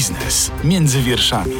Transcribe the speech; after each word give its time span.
Biznes 0.00 0.50
między 0.64 1.02
wierszami. 1.02 1.56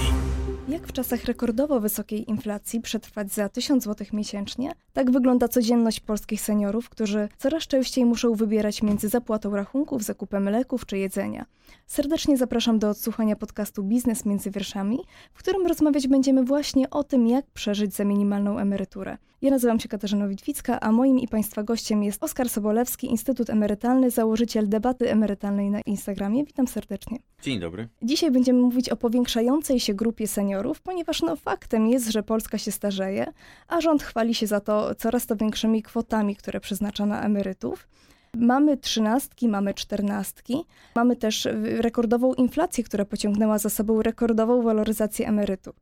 Jak 0.69 0.87
w 0.87 0.93
czasach 0.93 1.25
rekordowo 1.25 1.81
wysokiej 1.81 2.31
inflacji 2.31 2.81
przetrwać 2.81 3.33
za 3.33 3.49
1000 3.49 3.85
zł 3.85 4.07
miesięcznie? 4.13 4.73
Tak 4.93 5.11
wygląda 5.11 5.49
codzienność 5.49 6.01
polskich 6.01 6.41
seniorów, 6.41 6.89
którzy 6.89 7.29
coraz 7.39 7.67
częściej 7.67 8.05
muszą 8.05 8.35
wybierać 8.35 8.83
między 8.83 9.09
zapłatą 9.09 9.57
rachunków, 9.57 10.03
zakupem 10.03 10.49
leków 10.49 10.87
czy 10.87 10.99
jedzenia. 10.99 11.47
Serdecznie 11.87 12.37
zapraszam 12.37 12.79
do 12.79 12.91
odsłuchania 12.91 13.37
podcastu 13.37 13.83
Biznes 13.83 14.25
między 14.25 14.51
wierszami, 14.51 14.99
w 15.33 15.39
którym 15.39 15.67
rozmawiać 15.67 16.09
będziemy 16.09 16.45
właśnie 16.45 16.91
o 16.91 17.05
tym, 17.05 17.27
jak 17.27 17.47
przeżyć 17.47 17.95
za 17.95 18.05
minimalną 18.05 18.59
emeryturę. 18.59 19.19
Ja 19.43 19.51
nazywam 19.51 19.81
się 19.81 19.89
Katarzyna 19.89 20.29
Witwicka, 20.29 20.81
a 20.81 20.93
moim 20.93 21.19
i 21.19 21.29
Państwa 21.29 21.63
gościem 21.63 22.03
jest 22.03 22.25
Oskar 22.25 22.49
Sobolewski, 22.49 23.07
Instytut 23.11 23.51
Emerytalny, 23.51 24.11
założyciel 24.11 24.69
debaty 24.69 25.11
emerytalnej 25.11 25.71
na 25.71 25.81
Instagramie. 25.81 26.45
Witam 26.45 26.69
serdecznie. 26.69 27.19
Dzień 27.43 27.61
dobry. 27.61 27.89
Dzisiaj 28.03 28.31
będziemy 28.31 28.61
mówić 28.61 28.89
o 28.89 28.97
powiększającej 28.97 29.81
się 29.81 29.95
grupie 29.95 30.27
seniorów, 30.27 30.81
ponieważ 30.81 31.23
no, 31.23 31.37
faktem 31.37 31.87
jest, 31.87 32.11
że 32.11 32.23
Polska 32.23 32.59
się 32.59 32.73
starzeje, 32.73 33.33
a 33.69 33.81
rząd 33.81 34.03
chwali 34.03 34.35
się 34.35 34.47
za 34.47 34.61
to 34.61 34.95
coraz 34.95 35.27
to 35.27 35.37
większymi 35.37 35.83
kwotami, 35.83 36.37
które 36.37 36.61
przeznacza 36.61 37.07
na 37.07 37.23
emerytów. 37.23 37.89
Mamy 38.35 38.77
trzynastki, 38.77 39.49
mamy 39.49 39.75
czternastki, 39.75 40.65
mamy 40.97 41.17
też 41.17 41.49
rekordową 41.63 42.35
inflację, 42.35 42.85
która 42.85 43.05
pociągnęła 43.05 43.59
za 43.59 43.71
sobą 43.71 44.03
rekordową 44.03 44.63
waloryzację 44.63 45.29
emerytur. 45.29 45.75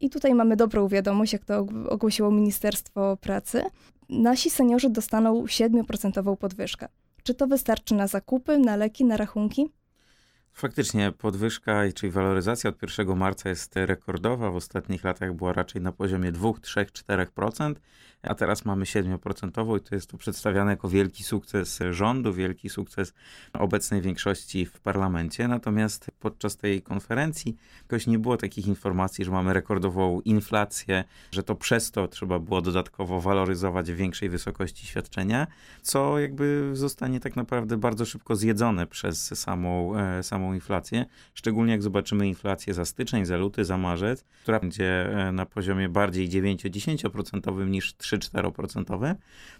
I 0.00 0.10
tutaj 0.10 0.34
mamy 0.34 0.56
dobrą 0.56 0.88
wiadomość, 0.88 1.32
jak 1.32 1.44
to 1.44 1.66
ogłosiło 1.88 2.30
Ministerstwo 2.30 3.16
Pracy. 3.16 3.62
Nasi 4.08 4.50
seniorzy 4.50 4.90
dostaną 4.90 5.44
7% 5.44 6.36
podwyżkę. 6.36 6.88
Czy 7.22 7.34
to 7.34 7.46
wystarczy 7.46 7.94
na 7.94 8.06
zakupy, 8.06 8.58
na 8.58 8.76
leki, 8.76 9.04
na 9.04 9.16
rachunki? 9.16 9.68
Faktycznie 10.52 11.12
podwyżka, 11.12 11.82
czyli 11.94 12.12
waloryzacja 12.12 12.70
od 12.70 12.82
1 12.98 13.16
marca 13.16 13.48
jest 13.48 13.76
rekordowa. 13.76 14.50
W 14.50 14.56
ostatnich 14.56 15.04
latach 15.04 15.34
była 15.34 15.52
raczej 15.52 15.82
na 15.82 15.92
poziomie 15.92 16.32
2, 16.32 16.52
3, 16.60 16.80
4% 16.80 17.74
a 18.24 18.34
teraz 18.34 18.64
mamy 18.64 18.84
7% 18.84 19.76
i 19.78 19.80
to 19.80 19.94
jest 19.94 20.10
to 20.10 20.16
przedstawiane 20.18 20.70
jako 20.70 20.88
wielki 20.88 21.24
sukces 21.24 21.80
rządu, 21.90 22.32
wielki 22.32 22.68
sukces 22.68 23.14
obecnej 23.52 24.00
większości 24.00 24.66
w 24.66 24.80
parlamencie. 24.80 25.48
Natomiast 25.48 26.10
podczas 26.20 26.56
tej 26.56 26.82
konferencji 26.82 27.56
jakoś 27.82 28.06
nie 28.06 28.18
było 28.18 28.36
takich 28.36 28.66
informacji, 28.66 29.24
że 29.24 29.30
mamy 29.30 29.54
rekordową 29.54 30.20
inflację, 30.20 31.04
że 31.32 31.42
to 31.42 31.54
przez 31.54 31.90
to 31.90 32.08
trzeba 32.08 32.38
było 32.38 32.60
dodatkowo 32.60 33.20
waloryzować 33.20 33.92
w 33.92 33.96
większej 33.96 34.28
wysokości 34.28 34.86
świadczenia, 34.86 35.46
co 35.82 36.18
jakby 36.18 36.70
zostanie 36.72 37.20
tak 37.20 37.36
naprawdę 37.36 37.76
bardzo 37.76 38.04
szybko 38.04 38.36
zjedzone 38.36 38.86
przez 38.86 39.40
samą, 39.40 39.98
e, 39.98 40.22
samą 40.22 40.54
inflację. 40.54 41.04
Szczególnie 41.34 41.72
jak 41.72 41.82
zobaczymy 41.82 42.28
inflację 42.28 42.74
za 42.74 42.84
styczeń, 42.84 43.24
za 43.24 43.36
luty, 43.36 43.64
za 43.64 43.78
marzec, 43.78 44.24
która 44.42 44.60
będzie 44.60 45.18
e, 45.28 45.32
na 45.32 45.46
poziomie 45.46 45.88
bardziej 45.88 46.28
9-10% 46.28 47.66
niż 47.66 47.96
3 47.96 48.13
3-4%. 48.18 49.14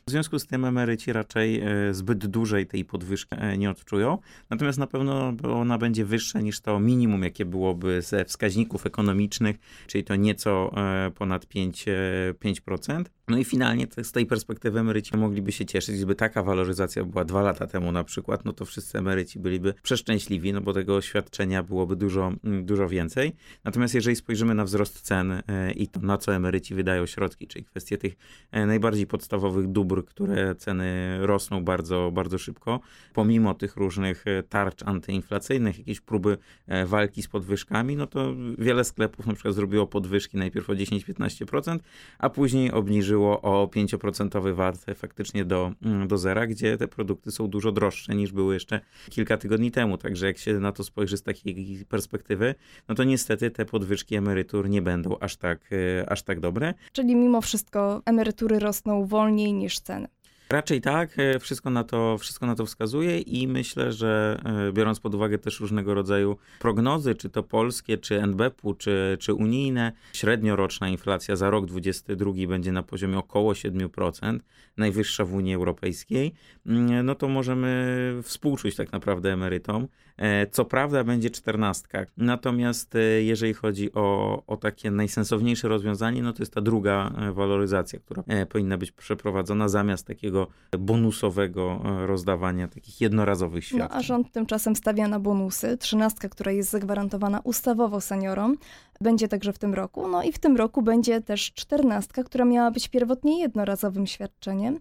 W 0.07 0.11
związku 0.11 0.39
z 0.39 0.47
tym 0.47 0.65
emeryci 0.65 1.13
raczej 1.13 1.61
e, 1.61 1.95
zbyt 1.95 2.27
dużej 2.27 2.67
tej 2.67 2.85
podwyżki 2.85 3.37
e, 3.39 3.59
nie 3.59 3.71
odczują. 3.71 4.19
Natomiast 4.51 4.79
na 4.79 4.87
pewno 4.87 5.33
ona 5.43 5.79
będzie 5.79 6.05
wyższa 6.05 6.41
niż 6.41 6.61
to 6.61 6.81
minimum, 6.81 7.23
jakie 7.23 7.45
byłoby 7.45 8.03
ze 8.03 8.25
wskaźników 8.25 8.87
ekonomicznych, 8.87 9.57
czyli 9.87 10.05
to 10.05 10.17
nieco 10.17 10.73
e, 10.77 11.11
ponad 11.11 11.47
5%. 11.47 12.35
5%. 12.35 13.05
No 13.29 13.39
i 13.39 13.45
finalnie 13.45 13.87
z 14.03 14.13
tej 14.13 14.27
perspektywy 14.27 14.81
emeryci 14.81 15.17
mogliby 15.17 15.53
się 15.53 15.67
cieszyć, 15.67 15.97
gdyby 15.97 16.15
taka 16.15 16.43
waloryzacja 16.43 17.05
była 17.05 17.25
dwa 17.25 17.43
lata 17.43 17.67
temu 17.67 17.93
na 17.93 18.05
przykład, 18.05 18.45
no 18.45 18.53
to 18.53 18.65
wszyscy 18.65 18.99
emeryci 18.99 19.39
byliby 19.39 19.75
przeszczęśliwi, 19.83 20.53
no 20.53 20.61
bo 20.61 20.73
tego 20.73 21.01
świadczenia 21.01 21.63
byłoby 21.63 21.97
dużo, 21.97 22.33
mm, 22.45 22.67
dużo 22.67 22.89
więcej. 22.89 23.33
Natomiast 23.65 23.95
jeżeli 23.95 24.17
spojrzymy 24.17 24.55
na 24.55 24.65
wzrost 24.65 25.01
cen 25.01 25.43
i 25.77 25.89
to 25.89 26.01
na 26.01 26.19
co 26.19 26.35
emeryci 26.35 26.75
wydają 26.75 27.07
środki, 27.07 27.47
czyli 27.47 27.65
kwestie 27.65 27.99
tych 27.99 28.17
E, 28.51 28.67
najbardziej 28.67 29.07
podstawowych 29.07 29.69
dóbr, 29.73 30.05
które 30.05 30.55
ceny 30.55 31.19
rosną 31.27 31.65
bardzo, 31.65 32.11
bardzo 32.15 32.39
szybko, 32.39 32.81
pomimo 33.15 33.55
tych 33.55 33.77
różnych 33.77 34.27
e, 34.27 34.43
tarcz 34.43 34.83
antyinflacyjnych, 34.83 35.79
jakieś 35.79 36.01
próby 36.01 36.39
e, 36.67 36.87
walki 36.87 37.23
z 37.23 37.29
podwyżkami, 37.29 37.97
no 37.97 38.07
to 38.07 38.35
wiele 38.59 38.85
sklepów 38.85 39.27
na 39.27 39.35
przykład 39.35 39.55
zrobiło 39.55 39.87
podwyżki 39.87 40.37
najpierw 40.37 40.71
o 40.71 40.73
10-15%, 40.73 41.79
a 42.19 42.31
później 42.31 42.73
obniżyło 42.73 43.14
o 43.23 43.67
5% 43.67 44.55
VAT 44.55 44.85
faktycznie 44.95 45.45
do, 45.45 45.73
mm, 45.83 46.09
do 46.09 46.19
zera, 46.19 46.47
gdzie 46.47 46.77
te 46.77 46.89
produkty 46.89 47.31
są 47.31 47.49
dużo 47.49 47.73
droższe 47.73 48.15
niż 48.15 48.33
były 48.33 48.55
jeszcze 48.55 48.81
kilka 49.11 49.37
tygodni 49.37 49.71
temu. 49.71 49.99
Także 49.99 50.27
jak 50.27 50.39
się 50.39 50.61
na 50.61 50.73
to 50.73 50.85
spojrzy 50.85 51.17
z 51.17 51.23
takiej 51.23 51.85
perspektywy, 51.89 52.55
no 52.89 52.95
to 52.95 53.05
niestety 53.05 53.51
te 53.51 53.65
podwyżki 53.65 54.15
emerytur 54.15 54.69
nie 54.69 54.83
będą 54.83 55.19
aż 55.21 55.37
tak, 55.37 55.71
aż 56.07 56.23
tak 56.23 56.41
dobre. 56.41 56.75
Czyli 56.93 57.17
mimo 57.17 57.41
wszystko 57.41 58.03
emerytury 58.07 58.59
rosną 58.59 59.07
wolniej 59.07 59.53
niż 59.53 59.81
ceny. 59.81 60.14
Raczej 60.55 60.81
tak, 60.81 61.19
e, 61.19 61.39
wszystko 61.39 61.71
na, 61.71 61.85
to, 61.85 62.19
wszystko 62.19 62.47
na 62.47 62.55
to 62.55 62.67
wskazuje 62.67 63.21
i 63.21 63.49
myślę, 63.49 63.93
że 63.93 64.41
e, 64.69 64.73
biorąc 64.73 65.01
pod 65.01 65.15
uwagę 65.15 65.39
też 65.39 65.61
różnego 65.61 65.95
rodzaju 65.95 66.37
prognozy, 66.61 67.15
czy 67.15 67.31
to 67.31 67.43
polskie, 67.43 67.99
czy 67.99 68.23
NBP-u, 68.23 68.75
czy, 68.75 69.17
czy 69.21 69.35
unijne, 69.35 69.93
średnioroczna 70.13 70.89
inflacja 70.89 71.37
za 71.37 71.51
rok 71.51 71.67
2022 71.67 72.49
będzie 72.49 72.73
na 72.73 72.83
poziomie 72.83 73.19
około 73.19 73.53
7%, 73.53 74.39
najwyższa 74.77 75.25
w 75.25 75.35
Unii 75.35 75.55
Europejskiej, 75.55 76.35
mm, 76.67 77.07
no 77.07 77.15
to 77.15 77.29
możemy 77.29 78.21
współczuć 78.23 78.77
tak 78.77 78.93
naprawdę 78.93 79.33
emerytom. 79.33 79.89
E, 80.17 80.47
co 80.47 80.65
prawda 80.65 81.05
będzie 81.05 81.31
czternastka, 81.31 82.05
natomiast 82.17 82.95
jeżeli 83.21 83.55
chodzi 83.55 83.93
o, 83.93 84.43
o 84.47 84.57
takie 84.57 84.91
najsensowniejsze 84.91 85.69
rozwiązanie, 85.69 86.23
no 86.23 86.33
to 86.33 86.43
jest 86.43 86.55
ta 86.55 86.61
druga 86.61 87.11
waloryzacja, 87.33 87.99
która 87.99 88.23
powinna 88.49 88.79
być 88.79 88.93
przeprowadzona 88.93 89.69
zamiast 89.69 90.07
takiego 90.07 90.47
bonusowego 90.79 91.83
e, 91.85 92.07
rozdawania 92.07 92.69
takich 92.69 93.01
jednorazowych 93.01 93.65
świadczeń. 93.65 93.89
No, 93.91 93.97
a 93.97 94.03
rząd 94.03 94.33
tymczasem 94.33 94.77
stawia 94.77 95.09
na 95.09 95.21
bonusy. 95.21 95.77
Trzynastka, 95.79 96.29
która 96.29 96.53
jest 96.53 96.71
zagwarantowana 96.71 97.41
ustawowo 97.45 98.01
seniorom, 98.01 98.57
będzie 99.01 99.29
także 99.29 99.53
w 99.53 99.59
tym 99.59 99.75
roku. 99.75 100.09
No 100.09 100.23
i 100.23 100.33
w 100.33 100.39
tym 100.39 100.57
roku 100.57 100.83
będzie 100.83 101.21
też 101.21 101.53
czternastka, 101.53 102.25
która 102.25 102.45
miała 102.45 102.71
być 102.71 102.89
pierwotnie 102.89 103.41
jednorazowym 103.41 104.07
świadczeniem. 104.07 104.81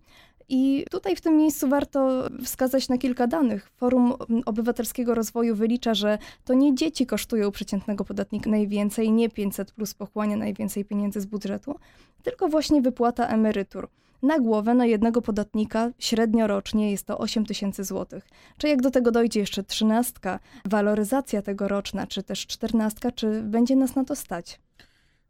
I 0.50 0.86
tutaj 0.92 1.16
w 1.16 1.22
tym 1.22 1.38
miejscu 1.38 1.70
warto 1.70 2.30
wskazać 2.44 2.90
na 2.90 2.98
kilka 2.98 3.28
danych. 3.28 3.72
Forum 3.76 4.14
Obywatelskiego 4.46 5.16
Rozwoju 5.16 5.56
wylicza, 5.56 5.94
że 5.94 6.18
to 6.46 6.54
nie 6.54 6.76
dzieci 6.76 7.06
kosztują 7.06 7.52
przeciętnego 7.52 8.06
podatnika 8.06 8.50
najwięcej, 8.50 9.12
nie 9.12 9.30
500 9.30 9.72
plus 9.72 9.94
pochłania 9.94 10.38
najwięcej 10.38 10.86
pieniędzy 10.86 11.22
z 11.22 11.26
budżetu, 11.26 11.76
tylko 12.24 12.48
właśnie 12.48 12.82
wypłata 12.82 13.28
emerytur 13.28 13.90
na 14.24 14.40
głowę 14.40 14.74
na 14.74 14.86
jednego 14.86 15.22
podatnika 15.22 15.92
średnio 16.00 16.48
rocznie 16.48 16.92
jest 16.92 17.06
to 17.06 17.18
8 17.18 17.46
tysięcy 17.46 17.84
złotych. 17.84 18.28
Czy 18.58 18.68
jak 18.68 18.82
do 18.82 18.92
tego 18.92 19.12
dojdzie 19.12 19.40
jeszcze 19.40 19.64
trzynastka, 19.64 20.40
waloryzacja 20.66 21.42
tegoroczna, 21.42 22.08
czy 22.08 22.24
też 22.24 22.48
czternastka, 22.48 23.12
czy 23.12 23.42
będzie 23.42 23.76
nas 23.76 23.96
na 23.96 24.06
to 24.06 24.16
stać? 24.16 24.60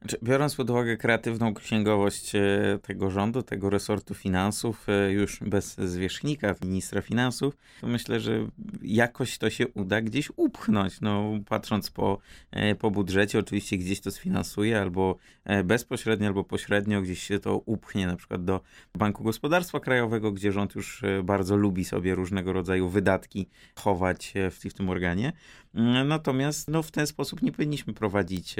Znaczy, 0.04 0.18
biorąc 0.24 0.56
pod 0.56 0.70
uwagę 0.70 0.98
kreatywną 0.98 1.54
księgowość 1.54 2.36
e, 2.36 2.80
tego 2.82 3.12
rządu, 3.12 3.44
tego 3.44 3.70
resortu 3.70 4.14
finansów, 4.14 4.90
e, 4.90 5.12
już 5.12 5.40
bez 5.40 5.76
zwierzchnika, 5.78 6.56
ministra 6.66 7.02
finansów, 7.02 7.58
to 7.82 7.88
myślę, 7.88 8.20
że 8.20 8.48
jakoś 8.82 9.38
to 9.38 9.50
się 9.50 9.68
uda 9.68 10.02
gdzieś 10.02 10.32
upchnąć. 10.36 11.02
No, 11.02 11.32
patrząc 11.50 11.92
po, 11.92 12.18
e, 12.52 12.76
po 12.76 12.92
budżecie, 12.92 13.40
oczywiście 13.40 13.78
gdzieś 13.78 14.02
to 14.02 14.12
sfinansuje, 14.12 14.82
albo 14.82 15.18
bezpośrednio, 15.64 16.28
albo 16.28 16.44
pośrednio 16.44 17.02
gdzieś 17.02 17.24
się 17.24 17.40
to 17.40 17.58
upchnie, 17.58 18.08
na 18.08 18.16
przykład 18.16 18.46
do 18.46 18.62
Banku 18.98 19.24
Gospodarstwa 19.24 19.80
Krajowego, 19.80 20.32
gdzie 20.32 20.52
rząd 20.52 20.76
już 20.76 21.04
bardzo 21.24 21.56
lubi 21.56 21.86
sobie 21.86 22.16
różnego 22.16 22.54
rodzaju 22.54 22.90
wydatki 22.90 23.48
chować 23.76 24.34
w, 24.52 24.70
w 24.70 24.74
tym 24.74 24.90
organie. 24.90 25.34
Mm, 25.76 26.08
natomiast 26.08 26.68
no, 26.68 26.84
w 26.84 26.92
ten 26.92 27.08
sposób 27.08 27.42
nie 27.42 27.52
powinniśmy 27.52 27.94
prowadzić 27.94 28.56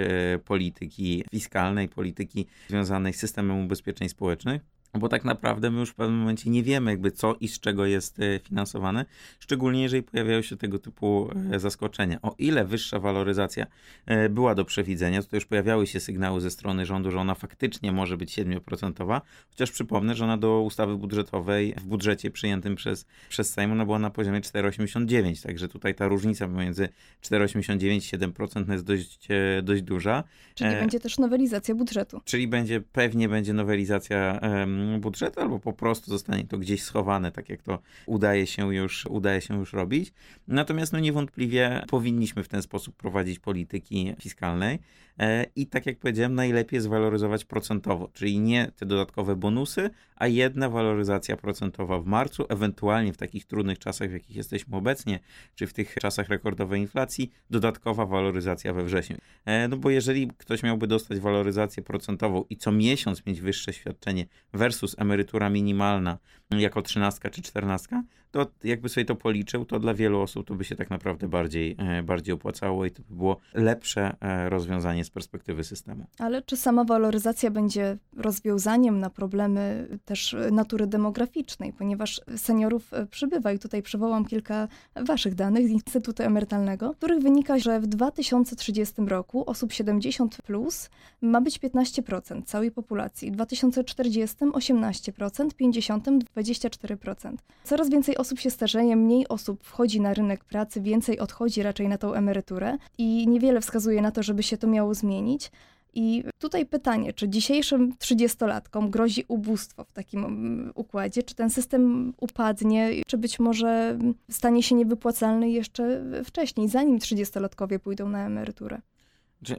polityki 0.46 1.24
fiskalnej, 1.34 1.90
polityki 1.90 2.46
związanej 2.70 3.14
z 3.14 3.20
systemem 3.20 3.66
ubezpieczeń 3.66 4.10
społecznych. 4.10 4.73
Bo 5.00 5.10
tak 5.10 5.26
naprawdę 5.26 5.72
my 5.72 5.80
już 5.80 5.90
w 5.90 5.96
pewnym 5.96 6.20
momencie 6.20 6.50
nie 6.50 6.64
wiemy, 6.64 6.92
jakby 6.92 7.12
co 7.12 7.36
i 7.40 7.48
z 7.48 7.60
czego 7.60 7.86
jest 7.86 8.20
e, 8.20 8.40
finansowane, 8.40 9.06
szczególnie 9.40 9.84
jeżeli 9.84 10.04
pojawiają 10.04 10.42
się 10.42 10.58
tego 10.58 10.80
typu 10.80 11.30
e, 11.52 11.60
zaskoczenia. 11.60 12.20
O 12.22 12.36
ile 12.38 12.66
wyższa 12.66 13.00
waloryzacja 13.00 13.66
e, 14.06 14.30
była 14.30 14.56
do 14.56 14.66
przewidzenia, 14.66 15.24
to 15.24 15.36
już 15.36 15.46
pojawiały 15.46 15.88
się 15.88 16.00
sygnały 16.00 16.42
ze 16.42 16.52
strony 16.52 16.86
rządu, 16.86 17.12
że 17.12 17.20
ona 17.20 17.36
faktycznie 17.36 17.92
może 17.92 18.18
być 18.18 18.38
7%, 18.38 19.22
chociaż 19.50 19.72
przypomnę, 19.72 20.16
że 20.16 20.24
ona 20.24 20.38
do 20.38 20.62
ustawy 20.62 20.96
budżetowej 20.96 21.74
w 21.78 21.84
budżecie 21.84 22.32
przyjętym 22.32 22.76
przez, 22.76 23.06
przez 23.30 23.54
Sejm 23.54 23.72
ona 23.72 23.86
była 23.86 24.00
na 24.00 24.10
poziomie 24.10 24.42
4,89, 24.42 25.44
także 25.44 25.68
tutaj 25.68 25.96
ta 25.96 26.08
różnica 26.08 26.48
pomiędzy 26.48 26.90
4,89 27.24 27.96
i 27.96 28.32
7% 28.32 28.72
jest 28.72 28.84
dość, 28.84 29.28
dość 29.64 29.82
duża. 29.82 30.24
Czyli 30.56 30.70
e, 30.70 30.80
będzie 30.80 31.00
też 31.00 31.18
nowelizacja 31.18 31.76
budżetu. 31.76 32.22
Czyli 32.26 32.48
będzie, 32.48 32.82
pewnie 32.82 33.30
będzie 33.30 33.54
nowelizacja 33.54 34.40
um, 34.42 34.83
budżetu, 35.00 35.40
albo 35.40 35.60
po 35.60 35.74
prostu 35.74 36.12
zostanie 36.12 36.44
to 36.44 36.58
gdzieś 36.58 36.84
schowane, 36.84 37.32
tak 37.32 37.50
jak 37.50 37.62
to 37.62 37.80
udaje 38.06 38.48
się 38.48 38.76
już, 38.76 39.06
udaje 39.06 39.42
się 39.42 39.60
już 39.60 39.74
robić. 39.74 40.14
Natomiast 40.48 40.94
no 40.94 41.00
niewątpliwie 41.00 41.84
powinniśmy 41.88 42.44
w 42.44 42.48
ten 42.48 42.62
sposób 42.62 42.96
prowadzić 42.96 43.40
polityki 43.40 44.16
fiskalnej 44.22 44.80
e, 45.20 45.46
i 45.56 45.68
tak 45.68 45.86
jak 45.86 46.00
powiedziałem, 46.00 46.36
najlepiej 46.36 46.82
zwaloryzować 46.82 47.46
procentowo, 47.46 48.10
czyli 48.14 48.40
nie 48.40 48.72
te 48.76 48.86
dodatkowe 48.86 49.36
bonusy, 49.36 49.90
a 50.16 50.28
jedna 50.28 50.70
waloryzacja 50.70 51.38
procentowa 51.38 52.00
w 52.00 52.06
marcu, 52.06 52.46
ewentualnie 52.50 53.14
w 53.14 53.18
takich 53.18 53.46
trudnych 53.46 53.80
czasach, 53.80 54.10
w 54.10 54.14
jakich 54.14 54.36
jesteśmy 54.36 54.78
obecnie, 54.78 55.20
czy 55.56 55.68
w 55.68 55.74
tych 55.74 55.96
czasach 55.96 56.30
rekordowej 56.30 56.82
inflacji, 56.82 57.32
dodatkowa 57.50 58.06
waloryzacja 58.06 58.74
we 58.74 58.84
wrześniu. 58.84 59.18
E, 59.46 59.68
no 59.68 59.78
bo 59.78 59.90
jeżeli 59.90 60.28
ktoś 60.38 60.64
miałby 60.64 60.88
dostać 60.88 61.20
waloryzację 61.20 61.84
procentową 61.84 62.46
i 62.50 62.58
co 62.58 62.72
miesiąc 62.72 63.26
mieć 63.26 63.42
wyższe 63.42 63.74
świadczenie 63.74 64.26
versus 64.54 64.73
emerytura 64.98 65.50
minimalna 65.50 66.18
jako 66.60 66.82
trzynastka 66.82 67.30
czy 67.30 67.42
czternastka, 67.42 68.04
to 68.34 68.48
jakby 68.64 68.90
sobie 68.90 69.06
to 69.06 69.16
policzył, 69.16 69.66
to 69.66 69.80
dla 69.80 69.94
wielu 69.94 70.22
osób 70.22 70.48
to 70.48 70.56
by 70.56 70.64
się 70.64 70.76
tak 70.76 70.90
naprawdę 70.90 71.28
bardziej, 71.28 71.76
e, 71.80 72.04
bardziej 72.04 72.34
opłacało 72.34 72.86
i 72.86 72.92
to 72.92 73.02
by 73.10 73.16
było 73.16 73.38
lepsze 73.54 74.16
e, 74.22 74.50
rozwiązanie 74.50 75.06
z 75.06 75.10
perspektywy 75.10 75.64
systemu. 75.64 76.06
Ale 76.20 76.42
czy 76.42 76.58
sama 76.58 76.84
waloryzacja 76.84 77.52
będzie 77.52 77.98
rozwiązaniem 78.18 79.00
na 79.00 79.10
problemy 79.10 79.88
też 80.06 80.36
natury 80.52 80.88
demograficznej, 80.88 81.74
ponieważ 81.74 82.22
seniorów 82.38 82.94
e, 82.94 83.06
przybywa 83.06 83.52
i 83.52 83.60
tutaj 83.60 83.82
przywołam 83.82 84.26
kilka 84.26 84.68
waszych 84.96 85.36
danych 85.36 85.68
z 85.68 85.72
Instytutu 85.72 86.24
Emerytalnego, 86.24 86.94
których 86.94 87.20
wynika, 87.20 87.60
że 87.60 87.80
w 87.80 87.88
2030 87.88 88.96
roku 89.08 89.50
osób 89.50 89.74
70 89.74 90.38
plus 90.42 90.90
ma 91.22 91.42
być 91.42 91.60
15% 91.60 92.44
całej 92.44 92.72
populacji, 92.72 93.32
w 93.32 93.34
2040 93.34 94.36
18%, 94.38 95.54
50 95.54 96.08
24%. 96.44 97.36
Coraz 97.64 97.90
więcej 97.90 98.18
osób 98.18 98.40
się 98.40 98.50
starzeje, 98.50 98.96
mniej 98.96 99.28
osób 99.28 99.64
wchodzi 99.64 100.02
na 100.02 100.14
rynek 100.14 100.44
pracy, 100.44 100.82
więcej 100.82 101.20
odchodzi 101.20 101.64
raczej 101.64 101.88
na 101.88 101.98
tą 101.98 102.14
emeryturę 102.14 102.78
i 102.98 103.28
niewiele 103.28 103.62
wskazuje 103.62 104.02
na 104.02 104.12
to, 104.12 104.24
żeby 104.24 104.44
się 104.44 104.58
to 104.58 104.68
miało 104.68 104.94
zmienić. 104.94 105.52
I 105.96 106.24
tutaj 106.40 106.66
pytanie, 106.66 107.14
czy 107.14 107.30
dzisiejszym 107.30 107.98
trzydziestolatkom 107.98 108.90
grozi 108.90 109.26
ubóstwo 109.28 109.84
w 109.84 109.92
takim 109.92 110.26
mm, 110.26 110.72
układzie? 110.76 111.24
Czy 111.24 111.36
ten 111.36 111.50
system 111.50 112.14
upadnie, 112.18 112.92
czy 113.08 113.18
być 113.18 113.40
może 113.40 114.00
stanie 114.32 114.64
się 114.64 114.76
niewypłacalny 114.76 115.50
jeszcze 115.50 116.04
wcześniej, 116.26 116.70
zanim 116.70 117.00
trzydziestolatkowie 117.00 117.80
pójdą 117.80 118.10
na 118.10 118.26
emeryturę? 118.26 118.82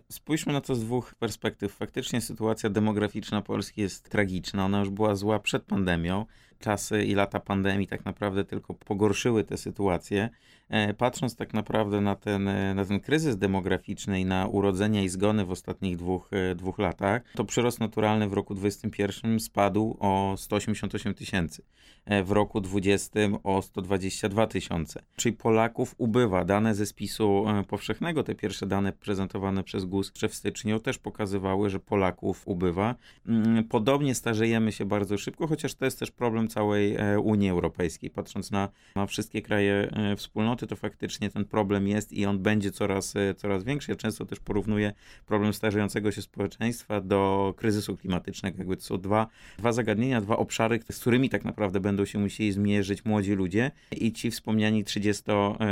Spójrzmy 0.08 0.52
na 0.52 0.60
to 0.60 0.74
z 0.74 0.80
dwóch 0.80 1.14
perspektyw. 1.14 1.72
Faktycznie 1.72 2.20
sytuacja 2.20 2.70
demograficzna 2.70 3.42
Polski 3.42 3.80
jest 3.80 4.10
tragiczna. 4.10 4.64
Ona 4.64 4.80
już 4.80 4.90
była 4.90 5.14
zła 5.14 5.38
przed 5.38 5.62
pandemią. 5.62 6.26
Czasy 6.58 7.04
i 7.04 7.14
lata 7.14 7.40
pandemii 7.40 7.86
tak 7.86 8.04
naprawdę 8.04 8.44
tylko 8.44 8.74
pogorszyły 8.74 9.44
tę 9.44 9.56
sytuację. 9.56 10.30
E, 10.68 10.94
patrząc 10.94 11.36
tak 11.36 11.54
naprawdę 11.54 12.00
na 12.00 12.14
ten, 12.14 12.48
e, 12.48 12.74
na 12.74 12.84
ten 12.84 13.00
kryzys 13.00 13.36
demograficzny 13.36 14.20
i 14.20 14.24
na 14.24 14.46
urodzenia 14.46 15.02
i 15.02 15.08
zgony 15.08 15.44
w 15.44 15.50
ostatnich 15.50 15.96
dwóch, 15.96 16.30
e, 16.32 16.54
dwóch 16.54 16.78
latach, 16.78 17.22
to 17.34 17.44
przyrost 17.44 17.80
naturalny 17.80 18.28
w 18.28 18.32
roku 18.32 18.54
2021 18.54 19.40
spadł 19.40 19.96
o 20.00 20.34
188 20.36 21.14
tysięcy, 21.14 21.62
w 22.24 22.30
roku 22.30 22.60
2020 22.60 23.40
o 23.44 23.62
122 23.62 24.46
tysiące. 24.46 25.02
Czyli 25.16 25.36
Polaków 25.36 25.94
ubywa. 25.98 26.44
Dane 26.44 26.74
ze 26.74 26.86
spisu 26.86 27.44
powszechnego, 27.68 28.22
te 28.22 28.34
pierwsze 28.34 28.66
dane 28.66 28.92
prezentowane 28.92 29.64
przez 29.64 29.84
GUS 29.84 30.12
w 30.28 30.34
styczniu 30.34 30.80
też 30.80 30.98
pokazywały, 30.98 31.70
że 31.70 31.80
Polaków 31.80 32.42
ubywa. 32.44 32.94
Mm, 33.26 33.64
podobnie 33.64 34.14
starzejemy 34.14 34.72
się 34.72 34.84
bardzo 34.84 35.18
szybko, 35.18 35.46
chociaż 35.46 35.74
to 35.74 35.84
jest 35.84 35.98
też 35.98 36.10
problem 36.10 36.43
całej 36.48 36.96
Unii 37.22 37.50
Europejskiej. 37.50 38.10
Patrząc 38.10 38.50
na, 38.50 38.68
na 38.96 39.06
wszystkie 39.06 39.42
kraje 39.42 39.90
wspólnoty, 40.16 40.66
to 40.66 40.76
faktycznie 40.76 41.30
ten 41.30 41.44
problem 41.44 41.88
jest 41.88 42.12
i 42.12 42.26
on 42.26 42.38
będzie 42.38 42.72
coraz, 42.72 43.16
e, 43.16 43.34
coraz 43.34 43.64
większy. 43.64 43.92
Ja 43.92 43.96
często 43.96 44.26
też 44.26 44.40
porównuję 44.40 44.92
problem 45.26 45.52
starzejącego 45.52 46.12
się 46.12 46.22
społeczeństwa 46.22 47.00
do 47.00 47.54
kryzysu 47.56 47.96
klimatycznego. 47.96 48.58
Jakby 48.58 48.76
to 48.76 48.82
są 48.82 48.98
dwa, 49.00 49.26
dwa 49.58 49.72
zagadnienia, 49.72 50.20
dwa 50.20 50.36
obszary, 50.36 50.80
z 50.90 51.00
którymi 51.00 51.28
tak 51.28 51.44
naprawdę 51.44 51.80
będą 51.80 52.04
się 52.04 52.18
musieli 52.18 52.52
zmierzyć 52.52 53.04
młodzi 53.04 53.32
ludzie 53.32 53.70
i 53.92 54.12
ci 54.12 54.30
wspomniani 54.30 54.84
30, 54.84 55.24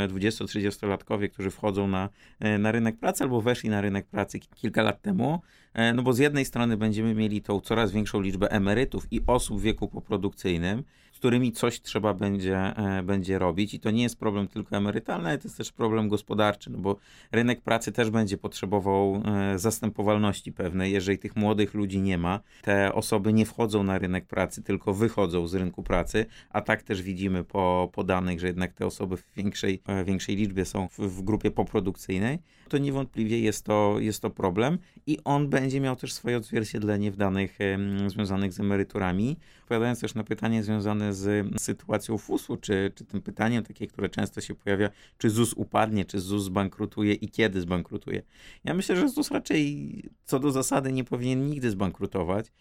20-30-latkowie, 0.09 1.29
którzy 1.29 1.51
wchodzą 1.51 1.89
na, 1.89 2.09
e, 2.41 2.59
na 2.59 2.73
rynek 2.73 2.99
pracy 2.99 3.25
albo 3.25 3.41
weszli 3.41 3.71
na 3.71 3.81
rynek 3.81 4.07
pracy 4.07 4.39
kilka 4.39 4.83
lat 4.83 5.03
temu. 5.03 5.41
E, 5.75 5.93
no 5.93 6.03
bo 6.03 6.13
z 6.13 6.19
jednej 6.19 6.45
strony 6.45 6.77
będziemy 6.77 7.15
mieli 7.15 7.43
tą 7.43 7.61
coraz 7.61 7.93
większą 7.93 8.21
liczbę 8.21 8.51
emerytów 8.51 9.07
i 9.11 9.21
osób 9.27 9.61
w 9.61 9.63
wieku 9.63 9.89
poprodukcyjnym, 9.89 10.62
them 10.63 10.87
którymi 11.23 11.53
coś 11.53 11.81
trzeba 11.81 12.15
będzie, 12.15 12.57
e, 12.57 13.03
będzie 13.03 13.39
robić. 13.39 13.75
I 13.75 13.81
to 13.81 13.91
nie 13.91 14.03
jest 14.03 14.19
problem 14.19 14.49
tylko 14.49 14.77
emerytalny, 14.77 15.29
ale 15.29 15.39
to 15.39 15.49
jest 15.49 15.59
też 15.59 15.73
problem 15.73 16.09
gospodarczy, 16.09 16.71
no 16.71 16.79
bo 16.79 16.97
rynek 17.33 17.61
pracy 17.61 17.93
też 17.93 18.11
będzie 18.11 18.39
potrzebował 18.39 19.23
e, 19.25 19.59
zastępowalności 19.59 20.53
pewnej. 20.53 20.93
Jeżeli 20.93 21.19
tych 21.19 21.37
młodych 21.37 21.75
ludzi 21.75 22.01
nie 22.01 22.19
ma, 22.19 22.41
te 22.63 22.95
osoby 22.95 23.33
nie 23.33 23.47
wchodzą 23.47 23.83
na 23.83 23.99
rynek 23.99 24.27
pracy, 24.27 24.63
tylko 24.63 24.95
wychodzą 24.95 25.47
z 25.47 25.55
rynku 25.55 25.83
pracy, 25.83 26.27
a 26.51 26.61
tak 26.61 26.83
też 26.83 27.03
widzimy 27.03 27.45
po, 27.45 27.91
po 27.93 28.05
danych, 28.05 28.41
że 28.41 28.47
jednak 28.47 28.73
te 28.73 28.87
osoby 28.87 29.17
w 29.17 29.25
większej, 29.37 29.83
e, 29.87 30.05
większej 30.05 30.37
liczbie 30.37 30.65
są 30.65 30.89
w, 30.89 30.99
w 30.99 31.23
grupie 31.23 31.51
poprodukcyjnej, 31.51 32.39
to 32.69 32.79
niewątpliwie 32.79 33.41
jest 33.41 33.65
to, 33.65 33.97
jest 33.99 34.23
to 34.23 34.31
problem 34.31 34.79
i 35.07 35.19
on 35.25 35.49
będzie 35.49 35.81
miał 35.81 35.97
też 35.97 36.13
swoje 36.13 36.37
odzwierciedlenie 36.37 37.11
w 37.11 37.17
danych 37.17 37.59
związanych 38.07 38.53
z 38.53 38.61
emeryturami. 38.61 39.37
Odpowiadając 39.63 40.01
też 40.01 40.15
na 40.15 40.25
pytanie 40.25 40.63
związane 40.63 41.12
z 41.15 41.47
sytuacją 41.61 42.19
FUS-u, 42.19 42.57
czy, 42.57 42.93
czy 42.95 43.05
tym 43.05 43.23
pytaniem 43.23 43.65
takie, 43.65 43.87
które 43.87 44.09
często 44.09 44.41
się 44.41 44.55
pojawia, 44.55 44.91
czy 45.19 45.31
ZUS 45.31 45.53
upadnie, 45.53 46.05
czy 46.05 46.21
ZUS 46.21 46.45
zbankrutuje 46.45 47.15
i 47.15 47.29
kiedy 47.29 47.61
zbankrutuje. 47.61 48.23
Ja 48.65 48.75
myślę, 48.75 48.97
że 48.97 49.09
ZUS 49.09 49.31
raczej 49.31 50.11
co 50.25 50.39
do 50.39 50.51
zasady 50.51 50.93
nie 50.93 51.05
powinien 51.05 51.47
nigdy 51.47 51.71
zbankrutować, 51.71 52.53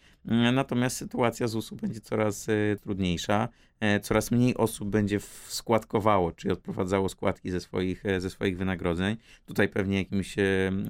natomiast 0.52 0.96
sytuacja 0.96 1.48
ZUS-u 1.48 1.76
będzie 1.76 2.00
coraz 2.00 2.48
e, 2.48 2.76
trudniejsza. 2.82 3.48
E, 3.82 4.00
coraz 4.00 4.30
mniej 4.30 4.56
osób 4.56 4.88
będzie 4.88 5.20
składkowało, 5.48 6.32
czyli 6.32 6.52
odprowadzało 6.52 7.08
składki 7.08 7.50
ze 7.50 7.60
swoich, 7.60 8.06
e, 8.06 8.20
ze 8.20 8.30
swoich 8.30 8.58
wynagrodzeń. 8.58 9.16
Tutaj 9.46 9.68
pewnie 9.68 9.98
jakimś 9.98 10.38
e, 10.38 10.42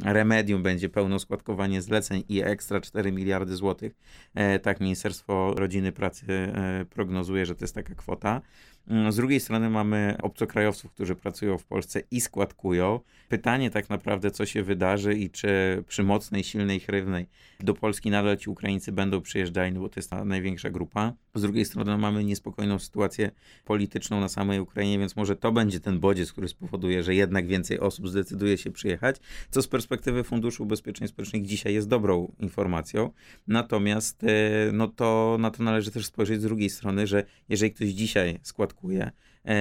remedium 0.05 0.63
będzie 0.63 0.89
pełno 0.89 1.19
składkowanie 1.19 1.83
zleceń 1.83 2.23
i 2.29 2.43
ekstra 2.43 2.81
4 2.81 3.13
miliardy 3.13 3.57
złotych. 3.57 3.93
Tak 4.63 4.81
Ministerstwo 4.81 5.55
Rodziny 5.57 5.93
Pracy 5.93 6.27
prognozuje, 6.91 7.47
że 7.47 7.55
to 7.55 7.65
jest 7.65 7.75
taka 7.75 7.95
kwota. 7.95 8.41
Mm, 8.89 9.13
z 9.13 9.17
drugiej 9.17 9.41
strony 9.41 9.71
mamy 9.71 10.17
obcokrajowców, 10.23 10.93
którzy 10.93 11.15
pracują 11.15 11.59
w 11.59 11.65
Polsce 11.65 12.03
i 12.11 12.21
składkują. 12.21 13.01
Pytanie 13.29 13.71
tak 13.71 13.91
naprawdę, 13.91 14.31
co 14.31 14.47
się 14.47 14.63
wydarzy 14.63 15.15
i 15.15 15.31
czy 15.31 15.85
przy 15.89 16.03
mocnej, 16.03 16.45
silnej 16.45 16.81
chrywnej 16.81 17.27
do 17.61 17.75
Polski 17.75 18.11
nadal 18.11 18.37
ci 18.37 18.51
Ukraińcy 18.51 18.93
będą 18.93 19.21
przyjeżdżali, 19.21 19.73
no 19.73 19.81
bo 19.81 19.89
to 19.89 20.01
jest 20.01 20.11
ta 20.11 20.25
największa 20.25 20.71
grupa. 20.71 21.13
Z 21.35 21.43
drugiej 21.43 21.65
strony 21.65 21.99
mamy 21.99 22.25
niespokojną 22.25 22.79
sytuację 22.79 23.31
polityczną 23.65 24.21
na 24.21 24.29
samej 24.29 24.61
Ukrainie, 24.61 24.99
więc 24.99 25.17
może 25.17 25.37
to 25.37 25.53
będzie 25.53 25.81
ten 25.81 26.01
bodziec, 26.01 26.33
który 26.33 26.49
spowoduje, 26.49 27.03
że 27.03 27.15
jednak 27.15 27.47
więcej 27.47 27.81
osób 27.81 28.09
zdecyduje 28.09 28.59
się 28.59 28.71
przyjechać, 28.71 29.17
co 29.51 29.63
z 29.63 29.69
perspektywy 29.69 30.25
Funduszu 30.25 30.63
Ubezpieczeń 30.63 31.09
Społecznych 31.09 31.47
dzisiaj 31.47 31.75
jest 31.75 31.89
dobrą 31.89 32.33
informacją. 32.39 33.11
Natomiast 33.47 34.25
e, 34.25 34.29
no 34.73 34.89
to 34.89 35.37
na 35.41 35.51
to 35.51 35.63
należy 35.63 35.91
też 35.91 36.07
spojrzeć 36.07 36.41
z 36.41 36.45
drugiej 36.45 36.71
strony, 36.71 37.07
że 37.07 37.25
jeżeli 37.49 37.73
ktoś 37.73 37.89
dzisiaj 37.89 38.39
składkuje, 38.43 38.72
E, 38.73 39.15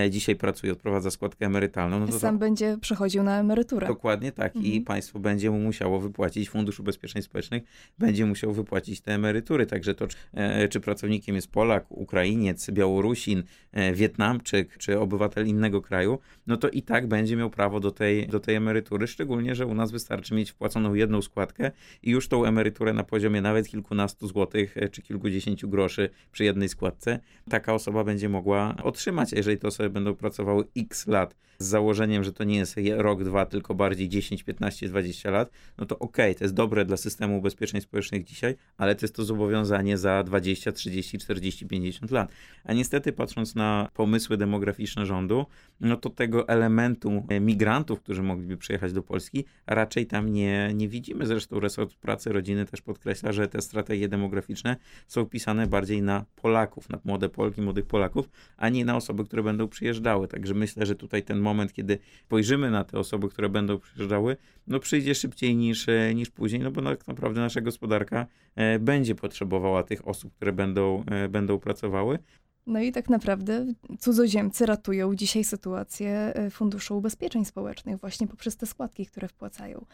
dzisiaj 0.09 0.35
pracuje, 0.35 0.73
odprowadza 0.73 1.11
składkę 1.11 1.45
emerytalną. 1.45 1.99
No 1.99 2.07
to 2.07 2.19
Sam 2.19 2.35
to... 2.35 2.39
będzie 2.39 2.77
przechodził 2.81 3.23
na 3.23 3.39
emeryturę. 3.39 3.87
Dokładnie 3.87 4.31
tak. 4.31 4.55
Mhm. 4.55 4.73
I 4.73 4.81
państwo 4.81 5.19
będzie 5.19 5.51
mu 5.51 5.59
musiało 5.59 5.99
wypłacić, 5.99 6.49
Fundusz 6.49 6.79
Ubezpieczeń 6.79 7.21
Społecznych 7.21 7.63
będzie 7.99 8.25
musiał 8.25 8.53
wypłacić 8.53 9.01
te 9.01 9.13
emerytury. 9.13 9.65
Także 9.65 9.93
to, 9.93 10.07
e, 10.33 10.67
czy 10.67 10.79
pracownikiem 10.79 11.35
jest 11.35 11.51
Polak, 11.51 11.85
Ukrainiec, 11.89 12.71
Białorusin, 12.71 13.43
e, 13.71 13.93
Wietnamczyk, 13.93 14.77
czy 14.77 14.99
obywatel 14.99 15.47
innego 15.47 15.81
kraju, 15.81 16.19
no 16.47 16.57
to 16.57 16.69
i 16.69 16.81
tak 16.81 17.07
będzie 17.07 17.35
miał 17.35 17.49
prawo 17.49 17.79
do 17.79 17.91
tej, 17.91 18.27
do 18.27 18.39
tej 18.39 18.55
emerytury, 18.55 19.07
szczególnie, 19.07 19.55
że 19.55 19.65
u 19.65 19.73
nas 19.73 19.91
wystarczy 19.91 20.33
mieć 20.33 20.51
wpłaconą 20.51 20.93
jedną 20.93 21.21
składkę 21.21 21.71
i 22.03 22.11
już 22.11 22.27
tą 22.27 22.45
emeryturę 22.45 22.93
na 22.93 23.03
poziomie 23.03 23.41
nawet 23.41 23.67
kilkunastu 23.67 24.27
złotych, 24.27 24.75
czy 24.91 25.01
kilkudziesięciu 25.01 25.69
groszy 25.69 26.09
przy 26.31 26.43
jednej 26.43 26.69
składce, 26.69 27.19
taka 27.49 27.73
osoba 27.73 28.03
będzie 28.03 28.29
mogła 28.29 28.75
otrzymać, 28.83 29.31
jeżeli 29.31 29.57
to 29.57 29.70
osoby 29.71 29.89
będą 29.89 30.15
pracowały 30.15 30.63
x 30.77 31.07
lat 31.07 31.35
z 31.61 31.65
założeniem, 31.65 32.23
że 32.23 32.33
to 32.33 32.43
nie 32.43 32.57
jest 32.57 32.75
rok, 32.97 33.23
dwa, 33.23 33.45
tylko 33.45 33.75
bardziej 33.75 34.09
10, 34.09 34.43
15, 34.43 34.87
20 34.87 35.31
lat, 35.31 35.51
no 35.77 35.85
to 35.85 35.99
okej, 35.99 36.31
okay, 36.31 36.35
to 36.35 36.43
jest 36.43 36.53
dobre 36.53 36.85
dla 36.85 36.97
systemu 36.97 37.37
ubezpieczeń 37.37 37.81
społecznych 37.81 38.23
dzisiaj, 38.23 38.55
ale 38.77 38.95
to 38.95 39.05
jest 39.05 39.15
to 39.15 39.23
zobowiązanie 39.23 39.97
za 39.97 40.23
20, 40.23 40.71
30, 40.71 41.17
40, 41.17 41.67
50 41.67 42.11
lat. 42.11 42.31
A 42.63 42.73
niestety 42.73 43.13
patrząc 43.13 43.55
na 43.55 43.89
pomysły 43.93 44.37
demograficzne 44.37 45.05
rządu, 45.05 45.45
no 45.79 45.97
to 45.97 46.09
tego 46.09 46.47
elementu 46.47 47.23
e, 47.29 47.39
migrantów, 47.39 48.01
którzy 48.01 48.23
mogliby 48.23 48.57
przyjechać 48.57 48.93
do 48.93 49.03
Polski, 49.03 49.45
raczej 49.67 50.05
tam 50.05 50.33
nie, 50.33 50.71
nie 50.73 50.87
widzimy. 50.87 51.25
Zresztą 51.25 51.59
resort 51.59 51.95
pracy, 51.95 52.33
rodziny 52.33 52.65
też 52.65 52.81
podkreśla, 52.81 53.31
że 53.31 53.47
te 53.47 53.61
strategie 53.61 54.07
demograficzne 54.07 54.75
są 55.07 55.25
pisane 55.25 55.67
bardziej 55.67 56.01
na 56.01 56.25
Polaków, 56.35 56.89
na 56.89 56.99
młode 57.03 57.29
Polki, 57.29 57.61
młodych 57.61 57.85
Polaków, 57.85 58.29
a 58.57 58.69
nie 58.69 58.85
na 58.85 58.95
osoby, 58.95 59.25
które 59.25 59.43
będą 59.43 59.60
przyjeżdżały. 59.67 60.27
Także 60.27 60.53
myślę, 60.53 60.85
że 60.85 60.95
tutaj 60.95 61.23
ten 61.23 61.39
moment, 61.39 61.73
kiedy 61.73 61.99
spojrzymy 62.25 62.71
na 62.71 62.83
te 62.83 62.99
osoby, 62.99 63.29
które 63.29 63.49
będą 63.49 63.79
przyjeżdżały, 63.79 64.37
no 64.67 64.79
przyjdzie 64.79 65.15
szybciej 65.15 65.55
niż, 65.55 65.89
e, 65.89 66.15
niż 66.15 66.29
później, 66.29 66.61
no 66.61 66.71
bo 66.71 66.81
tak 66.81 67.07
naprawdę 67.07 67.41
nasza 67.41 67.61
gospodarka 67.61 68.27
e, 68.55 68.79
będzie 68.79 69.15
potrzebowała 69.15 69.83
tych 69.83 70.07
osób, 70.07 70.33
które 70.33 70.53
będą, 70.53 71.03
będą 71.29 71.59
pracowały. 71.59 72.19
No 72.67 72.79
i 72.79 72.91
tak 72.91 73.09
naprawdę 73.09 73.65
cudzoziemcy 73.99 74.65
ratują 74.65 75.15
dzisiaj 75.15 75.43
sytuację 75.43 76.11
e, 76.35 76.49
Funduszu 76.49 76.97
Ubezpieczeń 76.97 77.45
Społecznych 77.45 77.97
właśnie 77.97 78.27
poprzez 78.27 78.57
te 78.57 78.65
składki, 78.65 79.05
które 79.05 79.27
wpłacają. 79.27 79.85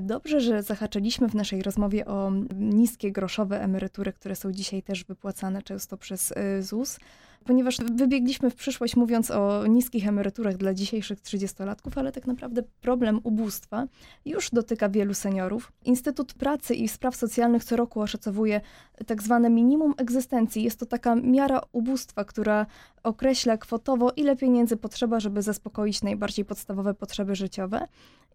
Dobrze, 0.00 0.40
że 0.40 0.62
zahaczyliśmy 0.62 1.28
w 1.28 1.34
naszej 1.34 1.62
rozmowie 1.62 2.06
o 2.06 2.32
niskie 2.58 3.12
groszowe 3.12 3.62
emerytury, 3.62 4.12
które 4.12 4.36
są 4.36 4.52
dzisiaj 4.52 4.82
też 4.82 5.04
wypłacane 5.04 5.62
często 5.62 5.96
przez 5.96 6.32
e, 6.36 6.62
ZUS 6.62 6.98
ponieważ 7.44 7.76
wybiegliśmy 7.94 8.50
w 8.50 8.54
przyszłość 8.54 8.96
mówiąc 8.96 9.30
o 9.30 9.66
niskich 9.66 10.08
emeryturach 10.08 10.56
dla 10.56 10.74
dzisiejszych 10.74 11.20
30-latków, 11.20 11.90
ale 11.96 12.12
tak 12.12 12.26
naprawdę 12.26 12.62
problem 12.80 13.20
ubóstwa 13.24 13.86
już 14.24 14.50
dotyka 14.50 14.88
wielu 14.88 15.14
seniorów. 15.14 15.72
Instytut 15.84 16.34
Pracy 16.34 16.74
i 16.74 16.88
Spraw 16.88 17.16
Socjalnych 17.16 17.64
co 17.64 17.76
roku 17.76 18.00
oszacowuje 18.00 18.60
tak 19.06 19.22
zwane 19.22 19.50
minimum 19.50 19.94
egzystencji. 19.96 20.62
Jest 20.62 20.80
to 20.80 20.86
taka 20.86 21.14
miara 21.14 21.60
ubóstwa, 21.72 22.24
która 22.24 22.66
określa 23.02 23.56
kwotowo, 23.56 24.12
ile 24.16 24.36
pieniędzy 24.36 24.76
potrzeba, 24.76 25.20
żeby 25.20 25.42
zaspokoić 25.42 26.02
najbardziej 26.02 26.44
podstawowe 26.44 26.94
potrzeby 26.94 27.34
życiowe. 27.34 27.88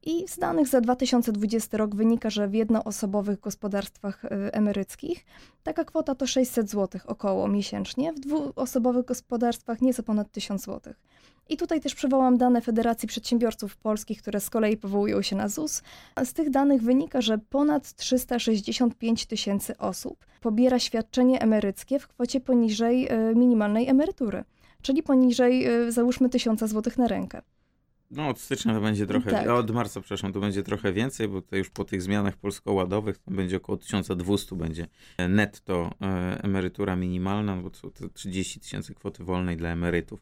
I 0.04 0.28
z 0.28 0.38
danych 0.38 0.68
za 0.68 0.82
2020 0.82 1.78
rok 1.78 1.96
wynika, 1.96 2.30
że 2.30 2.48
w 2.48 2.54
jednoosobowych 2.54 3.40
gospodarstwach 3.40 4.26
y, 4.26 4.30
emeryckich 4.52 5.26
taka 5.64 5.86
kwota 5.86 6.16
to 6.16 6.28
600 6.28 6.70
zł 6.70 7.02
około 7.06 7.48
miesięcznie, 7.48 8.14
w 8.14 8.20
dwuosobowych 8.20 8.99
gospodarstwach 9.04 9.82
nieco 9.82 10.04
ponad 10.04 10.32
1000 10.32 10.62
zł. 10.62 10.94
I 11.50 11.58
tutaj 11.58 11.82
też 11.82 11.96
przywołam 11.96 12.38
dane 12.38 12.62
Federacji 12.62 13.08
Przedsiębiorców 13.08 13.78
Polskich, 13.78 14.22
które 14.22 14.40
z 14.40 14.50
kolei 14.50 14.78
powołują 14.78 15.22
się 15.22 15.36
na 15.36 15.48
ZUS. 15.48 15.82
Z 16.24 16.34
tych 16.34 16.50
danych 16.50 16.82
wynika, 16.82 17.22
że 17.22 17.38
ponad 17.38 17.94
365 17.94 19.26
tysięcy 19.26 19.78
osób 19.78 20.26
pobiera 20.42 20.80
świadczenie 20.80 21.42
emeryckie 21.42 22.00
w 22.00 22.08
kwocie 22.08 22.40
poniżej 22.40 23.12
y, 23.12 23.36
minimalnej 23.36 23.88
emerytury, 23.88 24.44
czyli 24.82 25.04
poniżej 25.04 25.68
y, 25.88 25.92
załóżmy 25.92 26.30
1000 26.30 26.60
zł 26.60 26.94
na 26.98 27.08
rękę. 27.08 27.42
No, 28.12 28.28
od 28.28 28.40
stycznia 28.40 28.74
to 28.74 28.82
będzie 28.82 29.08
trochę, 29.08 29.32
tak. 29.32 29.48
od 29.48 29.72
marca, 29.72 30.02
przepraszam, 30.02 30.34
to 30.34 30.40
będzie 30.40 30.64
trochę 30.64 30.94
więcej, 30.94 31.28
bo 31.28 31.42
to 31.42 31.56
już 31.56 31.70
po 31.70 31.86
tych 31.86 32.02
zmianach 32.02 32.38
polsko-ładowych 32.38 33.18
to 33.18 33.32
będzie 33.32 33.58
około 33.58 33.78
1200 33.78 34.56
będzie 34.56 34.88
netto 35.30 35.92
e, 36.02 36.44
emerytura 36.44 36.96
minimalna, 36.96 37.56
bo 37.56 37.70
to, 37.70 37.90
to 37.90 38.10
30 38.10 38.60
tysięcy 38.60 38.94
kwoty 38.94 39.24
wolnej 39.24 39.58
dla 39.58 39.70
emerytów. 39.70 40.20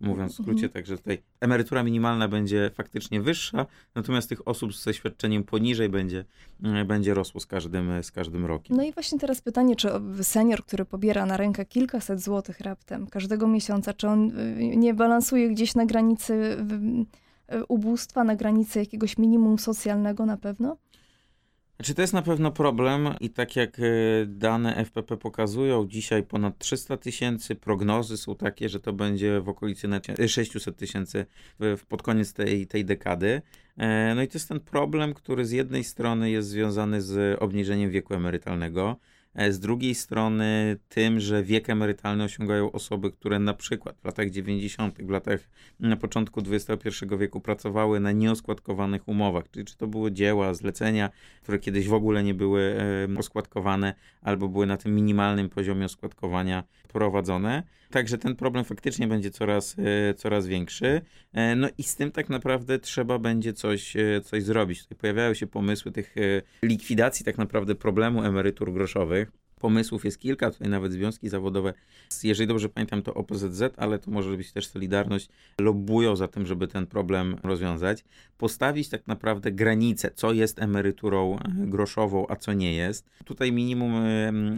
Mówiąc 0.00 0.32
w 0.32 0.34
skrócie, 0.34 0.52
mhm. 0.52 0.72
także 0.72 0.98
tutaj 0.98 1.22
emerytura 1.40 1.82
minimalna 1.82 2.28
będzie 2.28 2.70
faktycznie 2.74 3.20
wyższa, 3.20 3.66
natomiast 3.94 4.28
tych 4.28 4.48
osób 4.48 4.74
ze 4.74 4.94
świadczeniem 4.94 5.44
poniżej 5.44 5.88
będzie, 5.88 6.24
e, 6.64 6.84
będzie 6.84 7.14
rosło 7.14 7.40
z 7.40 7.46
każdym, 7.46 8.02
z 8.02 8.10
każdym 8.10 8.46
rokiem. 8.46 8.76
No 8.76 8.82
i 8.82 8.92
właśnie 8.92 9.18
teraz 9.18 9.40
pytanie, 9.40 9.76
czy 9.76 9.88
senior, 10.22 10.64
który 10.64 10.84
pobiera 10.84 11.26
na 11.26 11.36
rękę 11.36 11.64
kilkaset 11.64 12.20
złotych 12.20 12.60
raptem 12.60 13.06
każdego 13.06 13.46
miesiąca, 13.48 13.94
czy 13.94 14.08
on 14.08 14.38
e, 14.38 14.54
nie 14.76 14.94
balansuje 14.94 15.48
gdzieś 15.48 15.74
na 15.74 15.86
granicy 15.86 16.34
E, 16.34 17.20
ubóstwa 17.68 18.24
na 18.24 18.36
granicy 18.36 18.78
jakiegoś 18.78 19.18
minimum 19.18 19.58
socjalnego 19.58 20.26
na 20.26 20.36
pewno? 20.36 20.76
Czy 21.82 21.94
to 21.94 22.02
jest 22.02 22.12
na 22.12 22.22
pewno 22.22 22.52
problem 22.52 23.08
i 23.20 23.30
tak 23.30 23.56
jak 23.56 23.78
e, 23.78 23.82
dane 24.26 24.84
FPP 24.84 25.16
pokazują, 25.16 25.86
dzisiaj 25.86 26.22
ponad 26.22 26.58
300 26.58 26.96
tysięcy, 26.96 27.54
prognozy 27.54 28.16
są 28.16 28.36
takie, 28.36 28.68
że 28.68 28.80
to 28.80 28.92
będzie 28.92 29.40
w 29.40 29.48
okolicy 29.48 29.88
600 30.28 30.76
tysięcy 30.76 31.26
pod 31.88 32.02
koniec 32.02 32.32
tej, 32.32 32.66
tej 32.66 32.84
dekady. 32.84 33.42
E, 33.76 34.14
no 34.14 34.22
i 34.22 34.28
to 34.28 34.38
jest 34.38 34.48
ten 34.48 34.60
problem, 34.60 35.14
który 35.14 35.44
z 35.44 35.50
jednej 35.50 35.84
strony 35.84 36.30
jest 36.30 36.48
związany 36.48 37.02
z 37.02 37.42
obniżeniem 37.42 37.90
wieku 37.90 38.14
emerytalnego, 38.14 38.96
E, 38.96 39.19
z 39.50 39.58
drugiej 39.58 39.94
strony 39.94 40.76
tym, 40.88 41.20
że 41.20 41.42
wiek 41.42 41.70
emerytalny 41.70 42.24
osiągają 42.24 42.72
osoby, 42.72 43.12
które 43.12 43.38
na 43.38 43.54
przykład 43.54 43.96
w 44.00 44.04
latach 44.04 44.30
90., 44.30 45.02
w 45.02 45.10
latach 45.10 45.40
na 45.80 45.96
początku 45.96 46.42
XXI 46.50 46.88
wieku 47.18 47.40
pracowały 47.40 48.00
na 48.00 48.12
nieoskładkowanych 48.12 49.08
umowach, 49.08 49.50
czyli 49.50 49.64
czy 49.64 49.76
to 49.76 49.86
były 49.86 50.12
dzieła, 50.12 50.54
zlecenia, 50.54 51.10
które 51.42 51.58
kiedyś 51.58 51.88
w 51.88 51.94
ogóle 51.94 52.22
nie 52.22 52.34
były 52.34 52.76
oskładkowane 53.18 53.94
albo 54.22 54.48
były 54.48 54.66
na 54.66 54.76
tym 54.76 54.94
minimalnym 54.94 55.48
poziomie 55.48 55.84
oskładkowania 55.84 56.64
prowadzone. 56.88 57.62
Także 57.90 58.18
ten 58.18 58.36
problem 58.36 58.64
faktycznie 58.64 59.06
będzie 59.08 59.30
coraz, 59.30 59.76
e, 59.78 60.14
coraz 60.14 60.46
większy. 60.46 61.00
E, 61.32 61.56
no 61.56 61.68
i 61.78 61.82
z 61.82 61.96
tym 61.96 62.12
tak 62.12 62.28
naprawdę 62.28 62.78
trzeba 62.78 63.18
będzie 63.18 63.52
coś, 63.52 63.94
coś 64.24 64.42
zrobić. 64.42 64.82
Tutaj 64.82 64.98
pojawiają 64.98 65.34
się 65.34 65.46
pomysły 65.46 65.92
tych 65.92 66.14
likwidacji 66.62 67.24
tak 67.24 67.38
naprawdę 67.38 67.74
problemu 67.74 68.24
emerytur 68.24 68.72
groszowych. 68.72 69.39
Pomysłów 69.60 70.04
jest 70.04 70.18
kilka, 70.18 70.50
tutaj 70.50 70.68
nawet 70.68 70.92
związki 70.92 71.28
zawodowe, 71.28 71.74
jeżeli 72.22 72.48
dobrze 72.48 72.68
pamiętam, 72.68 73.02
to 73.02 73.14
OPZZ, 73.14 73.62
ale 73.76 73.98
to 73.98 74.10
może 74.10 74.36
być 74.36 74.52
też 74.52 74.66
Solidarność, 74.66 75.28
lobbują 75.60 76.16
za 76.16 76.28
tym, 76.28 76.46
żeby 76.46 76.68
ten 76.68 76.86
problem 76.86 77.36
rozwiązać. 77.42 78.04
Postawić 78.38 78.88
tak 78.88 79.06
naprawdę 79.06 79.52
granice, 79.52 80.10
co 80.14 80.32
jest 80.32 80.58
emeryturą 80.62 81.38
e, 81.38 81.40
groszową, 81.66 82.26
a 82.28 82.36
co 82.36 82.52
nie 82.52 82.74
jest. 82.74 83.10
Tutaj 83.24 83.52
minimum 83.52 83.92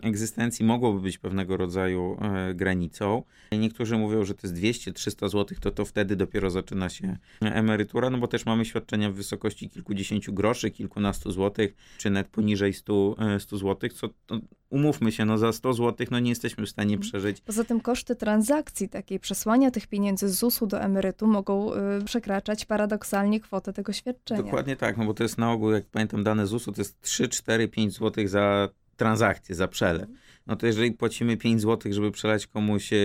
egzystencji 0.03 0.65
mogłoby 0.65 1.01
być 1.01 1.19
pewnego 1.19 1.57
rodzaju 1.57 2.17
e, 2.21 2.55
granicą. 2.55 3.23
Niektórzy 3.53 3.99
mówią, 3.99 4.25
że 4.25 4.35
to 4.35 4.47
jest 4.47 4.57
200-300 4.57 5.29
zł, 5.29 5.59
to 5.61 5.71
to 5.71 5.85
wtedy 5.85 6.17
dopiero 6.17 6.51
zaczyna 6.51 6.89
się 6.89 7.17
emerytura, 7.41 8.11
no 8.11 8.19
bo 8.19 8.29
też 8.29 8.47
mamy 8.47 8.65
świadczenia 8.65 9.11
w 9.11 9.15
wysokości 9.15 9.71
kilkudziesięciu 9.71 10.33
groszy, 10.33 10.71
kilkunastu 10.71 11.33
złotych, 11.33 11.75
czy 11.99 12.11
net 12.11 12.29
poniżej 12.29 12.73
100, 12.73 13.17
100 13.39 13.59
zł, 13.59 13.91
co 13.91 14.09
umówmy 14.73 15.13
się, 15.13 15.25
no 15.25 15.39
za 15.39 15.53
100 15.53 15.73
zł 15.73 16.07
no 16.11 16.19
nie 16.19 16.31
jesteśmy 16.31 16.67
w 16.67 16.71
stanie 16.71 16.99
przeżyć. 16.99 17.41
Poza 17.41 17.65
tym 17.65 17.81
koszty 17.81 18.17
transakcji 18.17 18.89
takiej 18.89 19.21
przesłania 19.21 19.71
tych 19.71 19.87
pieniędzy 19.87 20.29
z 20.29 20.39
ZUS-u 20.39 20.67
do 20.67 20.81
emerytu 20.81 21.27
mogą 21.27 21.75
y, 21.75 22.05
przekraczać 22.05 22.65
paradoksalnie 22.65 23.41
kwotę 23.41 23.73
tego 23.73 23.93
świadczenia. 23.93 24.43
Dokładnie 24.43 24.77
tak, 24.77 24.97
no 24.97 25.05
bo 25.05 25.15
to 25.15 25.23
jest 25.23 25.39
na 25.39 25.53
ogół, 25.53 25.71
jak 25.71 25.85
pamiętam 25.85 26.25
dane 26.25 26.47
ZUS-u, 26.47 26.73
to 26.73 26.81
jest 26.81 27.01
3, 27.01 27.29
4, 27.29 27.69
5 27.69 27.99
zł 27.99 28.29
za 28.29 28.69
transakcję, 28.97 29.55
za 29.55 29.69
przelew. 29.69 30.03
Mhm 30.03 30.32
no 30.47 30.57
to 30.57 30.67
jeżeli 30.67 30.93
płacimy 30.93 31.37
5 31.37 31.61
zł, 31.61 31.93
żeby 31.93 32.11
przelać 32.11 32.47
komuś 32.47 32.93
e, 32.93 32.97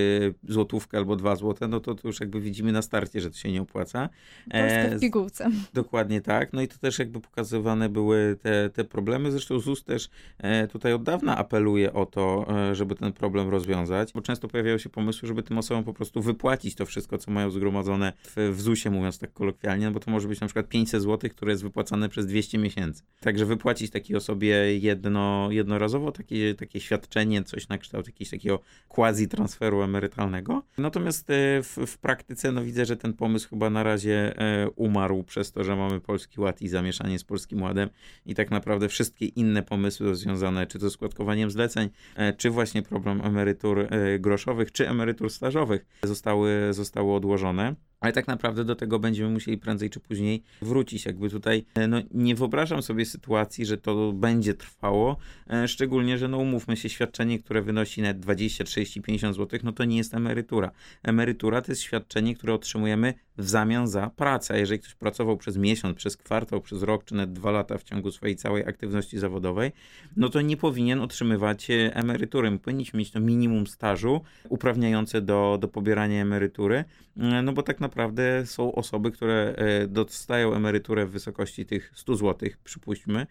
złotówkę 0.44 0.98
albo 0.98 1.16
2 1.16 1.36
zł, 1.36 1.68
no 1.70 1.80
to, 1.80 1.96
to 1.96 2.08
już 2.08 2.20
jakby 2.20 2.42
widzimy 2.42 2.72
na 2.72 2.82
starcie, 2.82 3.22
że 3.22 3.30
to 3.30 3.38
się 3.38 3.52
nie 3.52 3.62
opłaca. 3.62 4.10
Polskę 4.52 4.98
w 4.98 5.00
pigułce. 5.02 5.50
Dokładnie 5.74 6.22
tak. 6.22 6.54
No 6.54 6.62
i 6.62 6.68
to 6.68 6.78
też 6.78 7.00
jakby 7.00 7.20
pokazywane 7.20 7.90
były 7.90 8.38
te, 8.42 8.70
te 8.70 8.84
problemy. 8.84 9.32
Zresztą 9.32 9.60
ZUS 9.60 9.84
też 9.84 10.10
e, 10.38 10.68
tutaj 10.68 10.94
od 10.94 11.04
dawna 11.04 11.38
apeluje 11.38 11.94
o 11.94 12.06
to, 12.06 12.46
e, 12.70 12.76
żeby 12.76 12.96
ten 12.96 13.14
problem 13.14 13.50
rozwiązać, 13.50 14.14
bo 14.14 14.22
często 14.22 14.48
pojawiają 14.48 14.78
się 14.78 14.90
pomysły, 14.90 15.28
żeby 15.28 15.44
tym 15.44 15.58
osobom 15.58 15.84
po 15.84 15.94
prostu 15.94 16.22
wypłacić 16.22 16.76
to 16.76 16.86
wszystko, 16.86 17.18
co 17.18 17.32
mają 17.32 17.50
zgromadzone 17.50 18.14
w, 18.24 18.52
w 18.56 18.62
ZUS-ie, 18.62 18.96
mówiąc 18.96 19.20
tak 19.20 19.34
kolokwialnie, 19.34 19.86
no 19.86 19.92
bo 19.92 20.00
to 20.00 20.12
może 20.12 20.28
być 20.28 20.40
na 20.40 20.48
przykład 20.48 20.68
500 20.68 21.04
zł, 21.04 21.30
które 21.30 21.52
jest 21.52 21.64
wypłacane 21.64 22.10
przez 22.10 22.26
200 22.26 22.58
miesięcy. 22.58 23.04
Także 23.20 23.46
wypłacić 23.46 23.92
takiej 23.92 24.16
osobie 24.16 24.78
jedno, 24.78 25.48
jednorazowo 25.52 26.12
takie, 26.12 26.56
takie 26.56 26.80
świadczenie 26.80 27.27
coś 27.44 27.68
na 27.68 27.78
kształt 27.78 28.08
jakiegoś 28.08 28.30
takiego 28.30 28.60
quasi 28.88 29.28
transferu 29.28 29.82
emerytalnego. 29.82 30.64
Natomiast 30.78 31.30
e, 31.30 31.64
w, 31.64 31.78
w, 31.88 31.98
praktyce 31.98 32.52
no 32.52 32.64
widzę, 32.64 32.86
że 32.86 32.98
ten 32.98 33.14
pomysł 33.14 33.50
chyba 33.50 33.70
na 33.70 33.84
razie 33.84 34.40
e, 34.40 34.70
umarł 34.70 35.24
przez 35.24 35.52
to, 35.52 35.64
że 35.64 35.76
mamy 35.76 36.00
Polski 36.00 36.42
Ład 36.42 36.62
i 36.62 36.68
zamieszanie 36.68 37.20
z 37.20 37.24
Polskim 37.24 37.62
Ładem 37.62 37.90
i 38.26 38.36
tak 38.36 38.52
naprawdę 38.52 38.90
wszystkie 38.90 39.26
inne 39.26 39.64
pomysły 39.64 40.16
związane 40.16 40.68
czy 40.68 40.80
to 40.80 40.90
składkowaniem 40.90 41.52
zleceń, 41.52 41.90
e, 42.16 42.34
czy 42.34 42.50
właśnie 42.50 42.82
problem 42.82 43.22
emerytur 43.22 43.88
groszowych, 44.20 44.72
czy 44.72 44.90
emerytur 44.90 45.30
stażowych 45.30 45.86
zostały, 46.04 46.74
zostały 46.74 47.14
odłożone. 47.14 47.76
Ale 48.00 48.14
tak 48.14 48.28
naprawdę 48.28 48.66
do 48.66 48.76
tego 48.76 49.00
będziemy 49.00 49.30
musieli 49.30 49.58
prędzej 49.58 49.90
czy 49.90 50.00
później 50.00 50.44
wrócić. 50.62 51.06
Jakby 51.06 51.30
tutaj 51.30 51.66
no, 51.90 51.98
nie 52.12 52.36
wyobrażam 52.36 52.82
sobie 52.82 53.06
sytuacji, 53.06 53.66
że 53.66 53.78
to 53.78 54.14
będzie 54.14 54.54
trwało. 54.54 55.18
E, 55.50 55.68
szczególnie, 55.68 56.18
że 56.18 56.28
no 56.28 56.38
umówmy 56.38 56.78
się, 56.78 56.90
świadczenie, 56.90 57.40
które 57.40 57.62
wynosi 57.62 58.02
nawet 58.02 58.20
20, 58.20 58.64
30, 58.64 59.02
50 59.02 59.36
zł, 59.36 59.60
no 59.64 59.72
to 59.72 59.86
nie 59.86 59.98
jest 59.98 60.14
emerytura. 60.14 60.72
Emerytura 61.04 61.62
to 61.62 61.72
jest 61.72 61.82
świadczenie, 61.82 62.36
które 62.36 62.54
otrzymujemy 62.54 63.14
w 63.38 63.50
zamian 63.50 63.88
za 63.88 64.10
pracę. 64.10 64.54
A 64.54 64.58
jeżeli 64.58 64.80
ktoś 64.80 64.96
pracował 64.96 65.38
przez 65.38 65.58
miesiąc, 65.58 65.98
przez 65.98 66.18
kwartał, 66.18 66.62
przez 66.62 66.84
rok, 66.84 67.04
czy 67.04 67.16
nawet 67.16 67.34
dwa 67.34 67.52
lata 67.52 67.78
w 67.78 67.84
ciągu 67.84 68.12
swojej 68.12 68.36
całej 68.36 68.68
aktywności 68.68 69.20
zawodowej, 69.20 69.72
no 70.18 70.30
to 70.30 70.42
nie 70.42 70.58
powinien 70.58 71.02
otrzymywać 71.02 71.70
e, 71.70 71.96
emerytury. 71.96 72.60
Powinniśmy 72.60 73.00
mieć 73.00 73.12
to 73.12 73.20
minimum 73.20 73.68
stażu 73.68 74.22
uprawniające 74.50 75.22
do, 75.22 75.58
do 75.62 75.68
pobierania 75.68 76.22
emerytury, 76.22 76.84
e, 77.18 77.42
no 77.42 77.54
bo 77.54 77.64
tak 77.64 77.80
naprawdę 77.80 78.46
są 78.46 78.76
osoby, 78.76 79.12
które 79.12 79.54
e, 79.58 79.88
dostają 79.88 80.54
emeryturę 80.54 81.06
w 81.06 81.12
wysokości 81.12 81.66
tych 81.66 81.92
100 81.96 82.16
zł, 82.16 82.50
przypuśćmy, 82.64 83.28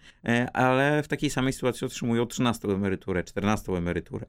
ale 0.53 1.03
w 1.03 1.09
takiej 1.09 1.31
samej 1.31 1.53
sytuacji 1.53 1.85
otrzymują 1.85 2.27
13 2.27 2.69
emeryturę, 2.69 3.25
14 3.25 3.73
emeryturę. 3.73 4.27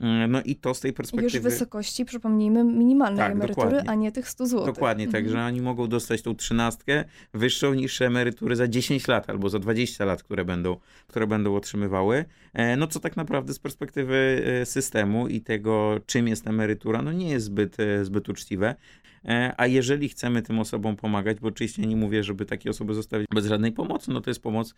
Mm, 0.00 0.30
no 0.30 0.42
i 0.42 0.56
to 0.56 0.74
z 0.74 0.80
tej 0.80 0.92
perspektywy... 0.92 1.36
Już 1.36 1.46
w 1.46 1.52
wysokości, 1.52 2.04
przypomnijmy, 2.04 2.64
minimalnej 2.64 3.18
tak, 3.18 3.32
emerytury, 3.32 3.66
dokładnie. 3.66 3.90
a 3.90 3.94
nie 3.94 4.12
tych 4.12 4.28
100 4.28 4.46
zł. 4.46 4.66
Dokładnie, 4.66 5.04
mhm. 5.04 5.24
także 5.24 5.44
oni 5.44 5.60
mogą 5.60 5.86
dostać 5.86 6.22
tą 6.22 6.34
trzynastkę 6.34 7.04
wyższą 7.34 7.74
niż 7.74 8.02
emerytury 8.02 8.56
za 8.56 8.68
10 8.68 9.08
lat 9.08 9.30
albo 9.30 9.48
za 9.48 9.58
20 9.58 10.04
lat, 10.04 10.22
które 10.22 10.44
będą, 10.44 10.76
które 11.06 11.26
będą 11.26 11.56
otrzymywały. 11.56 12.24
E, 12.54 12.76
no 12.76 12.86
co 12.86 13.00
tak 13.00 13.16
naprawdę 13.16 13.54
z 13.54 13.58
perspektywy 13.58 14.44
e, 14.62 14.66
systemu 14.66 15.28
i 15.28 15.40
tego, 15.40 16.00
czym 16.06 16.28
jest 16.28 16.46
emerytura, 16.46 17.02
no 17.02 17.12
nie 17.12 17.30
jest 17.30 17.46
zbyt, 17.46 17.80
e, 17.80 18.04
zbyt 18.04 18.28
uczciwe. 18.28 18.74
A 19.56 19.66
jeżeli 19.66 20.08
chcemy 20.08 20.42
tym 20.42 20.58
osobom 20.58 20.96
pomagać, 20.96 21.40
bo 21.40 21.48
oczywiście 21.48 21.86
nie 21.86 21.96
mówię, 21.96 22.24
żeby 22.24 22.46
takie 22.46 22.70
osoby 22.70 22.94
zostawić 22.94 23.26
bez 23.34 23.46
żadnej 23.46 23.72
pomocy, 23.72 24.10
no 24.10 24.20
to 24.20 24.30
jest 24.30 24.42
pomoc 24.42 24.74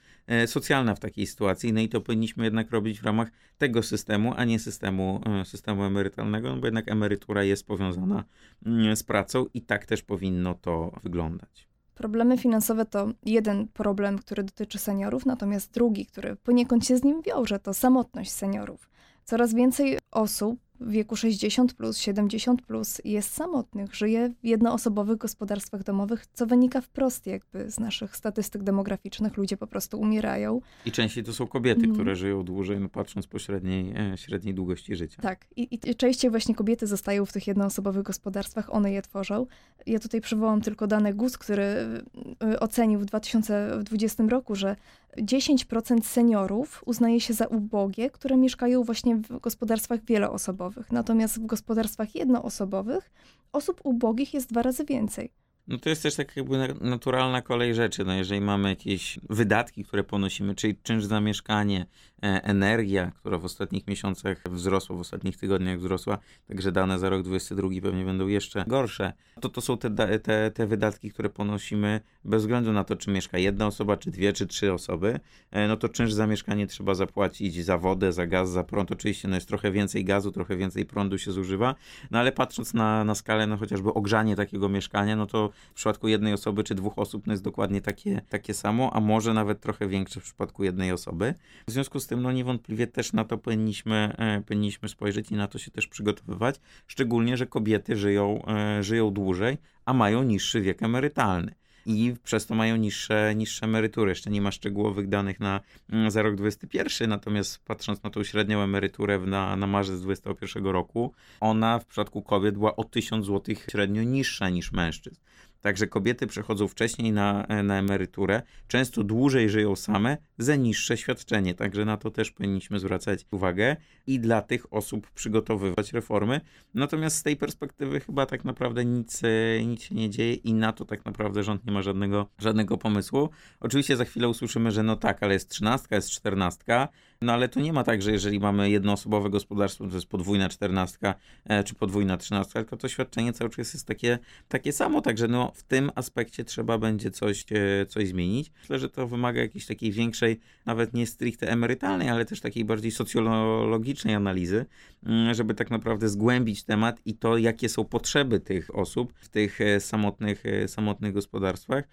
socjalna 0.47 0.95
w 0.95 1.01
takiej 1.01 1.27
sytuacji, 1.27 1.73
no 1.73 1.81
i 1.81 1.89
to 1.89 2.01
powinniśmy 2.01 2.45
jednak 2.45 2.71
robić 2.71 3.01
w 3.01 3.05
ramach 3.05 3.31
tego 3.59 3.83
systemu, 3.83 4.35
a 4.37 4.45
nie 4.45 4.59
systemu, 4.59 5.21
systemu 5.45 5.85
emerytalnego, 5.85 6.55
no 6.55 6.61
bo 6.61 6.67
jednak 6.67 6.89
emerytura 6.89 7.45
jest 7.45 7.67
powiązana 7.67 8.25
mm, 8.67 8.97
z 8.97 9.03
pracą 9.03 9.47
i 9.55 9.63
tak 9.63 9.87
też 9.87 10.03
powinno 10.03 10.55
to 10.55 10.93
wyglądać. 11.03 11.69
Problemy 11.95 12.39
finansowe 12.39 12.85
to 12.85 13.13
jeden 13.25 13.69
problem, 13.69 14.19
który 14.19 14.43
dotyczy 14.43 14.79
seniorów, 14.79 15.27
natomiast 15.27 15.73
drugi, 15.73 16.07
który 16.07 16.37
poniekąd 16.37 16.87
się 16.87 16.97
z 16.97 17.05
nim 17.05 17.23
wiąże, 17.23 17.59
to 17.59 17.75
samotność 17.75 18.31
seniorów. 18.31 18.91
Coraz 19.25 19.55
więcej 19.55 19.99
osób 20.11 20.61
w 20.81 20.91
wieku 20.91 21.17
60 21.17 21.75
plus, 21.75 21.99
70 21.99 22.63
plus 22.63 23.01
jest 23.05 23.35
samotnych, 23.35 23.95
żyje 23.95 24.33
w 24.43 24.47
jednoosobowych 24.47 25.19
gospodarstwach 25.19 25.83
domowych, 25.83 26.27
co 26.27 26.47
wynika 26.47 26.81
wprost 26.81 27.27
jakby 27.27 27.71
z 27.71 27.81
naszych 27.81 28.17
statystyk 28.17 28.63
demograficznych. 28.63 29.37
Ludzie 29.37 29.57
po 29.57 29.67
prostu 29.67 30.01
umierają. 30.01 30.61
I 30.87 30.93
częściej 30.93 31.25
to 31.25 31.33
są 31.33 31.47
kobiety, 31.47 31.85
mm. 31.85 31.95
które 31.95 32.17
żyją 32.17 32.43
dłużej, 32.43 32.81
no 32.81 32.89
patrząc 32.89 33.27
po 33.27 33.39
średniej, 33.39 33.95
e, 34.13 34.17
średniej 34.17 34.55
długości 34.55 34.97
życia. 34.97 35.23
Tak. 35.23 35.47
I, 35.57 35.79
I 35.91 35.95
częściej 35.95 36.31
właśnie 36.31 36.55
kobiety 36.55 36.87
zostają 36.87 37.27
w 37.27 37.33
tych 37.33 37.47
jednoosobowych 37.47 38.03
gospodarstwach, 38.03 38.75
one 38.75 38.93
je 38.93 39.03
tworzą. 39.03 39.47
Ja 39.87 39.99
tutaj 39.99 40.21
przywołam 40.21 40.61
tylko 40.61 40.87
dane 40.87 41.15
GUS, 41.15 41.39
który 41.39 41.63
e, 41.63 42.61
ocenił 42.61 43.01
w 43.01 43.05
2020 43.05 44.25
roku, 44.29 44.55
że 44.55 44.77
10% 45.17 46.03
seniorów 46.03 46.83
uznaje 46.87 47.21
się 47.21 47.35
za 47.35 47.47
ubogie, 47.47 48.11
które 48.11 48.37
mieszkają 48.37 48.83
właśnie 48.83 49.17
w 49.17 49.41
gospodarstwach 49.41 50.05
wieloosobowych. 50.05 50.70
Natomiast 50.91 51.41
w 51.41 51.47
gospodarstwach 51.47 52.15
jednoosobowych 52.15 53.11
osób 53.53 53.81
ubogich 53.85 54.35
jest 54.35 54.51
dwa 54.51 54.63
razy 54.63 54.85
więcej. 54.85 55.33
No 55.69 55.79
to 55.79 55.89
jest 55.89 56.03
też 56.03 56.15
tak 56.15 56.37
jakby 56.37 56.75
naturalna 56.81 57.43
kolej 57.43 57.75
rzeczy. 57.75 58.05
No 58.05 58.15
jeżeli 58.15 58.41
mamy 58.41 58.69
jakieś 58.69 59.19
wydatki, 59.29 59.85
które 59.85 60.05
ponosimy, 60.05 60.55
czyli 60.55 60.77
czynsz 60.83 61.05
za 61.05 61.21
mieszkanie, 61.21 61.87
energia, 62.21 63.11
która 63.11 63.39
w 63.39 63.45
ostatnich 63.45 63.87
miesiącach 63.87 64.43
wzrosła, 64.51 64.97
w 64.97 65.01
ostatnich 65.01 65.37
tygodniach 65.37 65.79
wzrosła, 65.79 66.19
także 66.49 66.73
dane 66.73 66.99
za 66.99 67.09
rok 67.09 67.23
2022 67.23 67.91
pewnie 67.91 68.05
będą 68.05 68.27
jeszcze 68.27 68.65
gorsze, 68.67 69.13
to 69.41 69.49
to 69.49 69.61
są 69.61 69.79
te, 69.79 70.19
te, 70.19 70.51
te 70.51 70.67
wydatki, 70.67 71.11
które 71.11 71.31
ponosimy 71.31 72.01
bez 72.25 72.43
względu 72.43 72.73
na 72.73 72.85
to, 72.85 72.97
czy 72.97 73.11
mieszka 73.11 73.39
jedna 73.39 73.67
osoba, 73.67 73.97
czy 73.97 74.11
dwie, 74.11 74.33
czy 74.33 74.47
trzy 74.47 74.73
osoby, 74.73 75.21
e, 75.51 75.69
no 75.69 75.77
to 75.77 75.89
czynsz 75.89 76.13
za 76.13 76.27
mieszkanie 76.27 76.67
trzeba 76.67 76.95
zapłacić 76.95 77.65
za 77.65 77.79
wodę, 77.79 78.13
za 78.13 78.27
gaz, 78.27 78.51
za 78.51 78.65
prąd. 78.65 78.93
Oczywiście 78.93 79.29
no 79.29 79.35
jest 79.35 79.49
trochę 79.49 79.73
więcej 79.73 80.05
gazu, 80.05 80.33
trochę 80.33 80.57
więcej 80.57 80.85
prądu 80.85 81.19
się 81.19 81.33
zużywa, 81.33 81.75
no 82.11 82.19
ale 82.19 82.33
patrząc 82.33 82.75
na, 82.75 83.05
na 83.05 83.15
skalę, 83.15 83.47
no 83.47 83.57
chociażby 83.57 83.95
ogrzanie 83.95 84.37
takiego 84.37 84.69
mieszkania, 84.69 85.17
no 85.17 85.27
to 85.27 85.51
w 85.71 85.75
przypadku 85.75 86.09
jednej 86.09 86.33
osoby 86.33 86.65
czy 86.65 86.75
dwóch 86.75 86.99
osób 86.99 87.27
no 87.27 87.33
jest 87.33 87.43
dokładnie 87.43 87.81
takie, 87.81 88.23
takie 88.29 88.55
samo, 88.55 88.91
a 88.93 89.01
może 89.01 89.35
nawet 89.35 89.61
trochę 89.61 89.89
większe 89.89 90.21
w 90.21 90.25
przypadku 90.25 90.65
jednej 90.65 90.93
osoby. 90.93 91.35
W 91.67 91.71
związku 91.71 92.01
z 92.01 92.07
tym, 92.11 92.23
no 92.23 92.33
niewątpliwie 92.33 92.87
też 92.87 93.13
na 93.13 93.25
to 93.25 93.39
powinniśmy, 93.39 94.15
e, 94.19 94.43
powinniśmy 94.47 94.89
spojrzeć 94.89 95.31
i 95.31 95.35
na 95.35 95.49
to 95.49 95.59
się 95.59 95.71
też 95.71 95.87
przygotowywać, 95.87 96.61
szczególnie, 96.87 97.37
że 97.37 97.47
kobiety 97.47 97.97
żyją, 97.97 98.47
e, 98.47 98.83
żyją 98.83 99.11
dłużej, 99.11 99.59
a 99.85 99.93
mają 99.93 100.23
niższy 100.23 100.61
wiek 100.61 100.83
emerytalny 100.83 101.55
i 101.87 102.15
przez 102.25 102.47
to 102.47 102.55
mają 102.55 102.77
niższe, 102.77 103.35
niższe 103.37 103.67
emerytury. 103.67 104.11
Jeszcze 104.11 104.31
nie 104.31 104.41
ma 104.41 104.51
szczegółowych 104.51 105.09
danych 105.09 105.41
na, 105.41 105.61
mm, 105.91 106.11
za 106.11 106.23
rok 106.23 106.35
2021, 106.35 107.11
natomiast 107.11 107.65
patrząc 107.65 108.03
na 108.03 108.11
tą 108.11 108.25
średnią 108.25 108.61
emeryturę 108.61 109.19
na, 109.19 109.57
na 109.57 109.67
marzec 109.67 110.01
2021 110.01 110.73
roku, 110.73 111.13
ona 111.41 111.79
w 111.79 111.87
przypadku 111.87 112.23
kobiet 112.23 112.55
była 112.55 112.77
o 112.77 112.85
1000 112.85 113.27
zł 113.27 113.55
średnio 113.71 114.03
niższa 114.03 114.49
niż 114.49 114.73
mężczyzn. 114.73 115.21
Także 115.61 115.87
kobiety 115.87 116.27
przechodzą 116.27 116.69
wcześniej 116.69 117.13
na, 117.13 117.47
na 117.65 117.79
emeryturę, 117.79 118.43
często 118.69 119.05
dłużej 119.05 119.49
żyją 119.49 119.77
same 119.77 120.17
za 120.39 120.57
niższe 120.57 120.97
świadczenie. 120.97 121.55
Także 121.55 121.85
na 121.85 121.97
to 121.97 122.11
też 122.11 122.31
powinniśmy 122.31 122.79
zwracać 122.79 123.27
uwagę 123.31 123.77
i 124.07 124.21
dla 124.21 124.43
tych 124.43 124.75
osób 124.75 125.11
przygotowywać 125.11 125.93
reformy. 125.93 126.41
Natomiast 126.75 127.17
z 127.17 127.23
tej 127.23 127.37
perspektywy 127.37 128.01
chyba 128.01 128.27
tak 128.27 128.45
naprawdę 128.45 128.85
nic, 128.85 129.23
e, 129.25 129.65
nic 129.65 129.83
się 129.83 129.95
nie 129.95 130.11
dzieje 130.11 130.35
i 130.35 130.55
na 130.55 130.73
to 130.73 130.85
tak 130.85 131.05
naprawdę 131.05 131.43
rząd 131.43 131.67
nie 131.67 131.73
ma 131.73 131.83
żadnego, 131.83 132.27
żadnego 132.39 132.79
pomysłu. 132.79 133.29
Oczywiście 133.61 133.97
za 133.97 134.05
chwilę 134.05 134.29
usłyszymy, 134.29 134.71
że 134.71 134.83
no 134.83 134.97
tak, 134.97 135.23
ale 135.23 135.35
jest 135.35 135.49
trzynastka, 135.49 135.97
jest 135.97 136.11
czternastka, 136.11 136.89
no 137.23 137.33
ale 137.33 137.49
to 137.49 137.61
nie 137.61 137.73
ma 137.73 137.85
tak, 137.85 138.03
że 138.03 138.13
jeżeli 138.13 138.41
mamy 138.41 138.71
jednoosobowe 138.71 139.31
gospodarstwo, 139.31 139.89
to 139.89 139.95
jest 139.95 140.07
podwójna 140.07 140.49
czternastka 140.49 141.15
e, 141.45 141.65
czy 141.65 141.75
podwójna 141.75 142.17
trzynastka, 142.17 142.61
tylko 142.61 142.77
to 142.77 142.89
świadczenie 142.89 143.33
cały 143.33 143.51
czas 143.51 143.75
jest 143.75 143.87
takie, 143.87 144.19
takie 144.49 144.73
samo, 144.73 145.01
także 145.01 145.29
no 145.29 145.53
w 145.55 145.63
tym 145.63 145.91
aspekcie 145.95 146.45
trzeba 146.45 146.79
będzie 146.79 147.11
coś, 147.11 147.45
e, 147.53 147.87
coś 147.87 148.09
zmienić. 148.09 148.53
Myślę, 148.61 148.79
że 148.79 148.89
to 148.89 149.07
wymaga 149.07 149.41
jakiejś 149.41 149.67
takiej 149.67 149.93
większej, 149.93 150.41
nawet 150.67 150.95
nie 150.95 151.07
stricte 151.07 151.49
emerytalnej, 151.49 152.09
ale 152.09 152.25
też 152.25 152.41
takiej 152.41 152.65
bardziej 152.65 152.91
socjologicznej 152.91 154.15
analizy, 154.15 154.67
mm, 155.03 155.35
żeby 155.35 155.55
tak 155.55 155.71
naprawdę 155.71 156.09
zgłębić 156.09 156.65
temat 156.65 157.01
i 157.05 157.15
to, 157.15 157.39
jakie 157.39 157.69
są 157.69 157.85
potrzeby 157.85 158.41
tych 158.41 158.75
osób 158.75 159.13
w 159.17 159.29
tych 159.29 159.61
e, 159.61 159.81
samotnych, 159.81 160.45
samotnych 160.67 161.13
gospodarstwach. 161.13 161.85